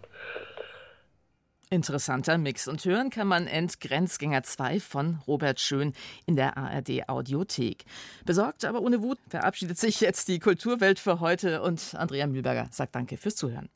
Interessanter 1.72 2.37
Mix. 2.37 2.68
Und 2.68 2.85
hören 2.85 3.08
kann 3.08 3.26
man 3.26 3.46
Entgrenzgänger 3.46 4.42
2 4.42 4.78
von 4.78 5.18
Robert 5.26 5.58
Schön 5.58 5.94
in 6.26 6.37
der 6.37 6.58
ARD 6.58 7.08
Audiothek. 7.08 7.85
Besorgt, 8.26 8.66
aber 8.66 8.82
ohne 8.82 9.02
Wut 9.02 9.18
verabschiedet 9.28 9.78
sich 9.78 10.00
jetzt 10.00 10.28
die 10.28 10.38
Kulturwelt 10.38 10.98
für 10.98 11.20
heute 11.20 11.62
und 11.62 11.94
Andrea 11.94 12.26
Mühlberger 12.26 12.68
sagt 12.70 12.94
Danke 12.94 13.16
fürs 13.16 13.37
Zuhören. 13.37 13.70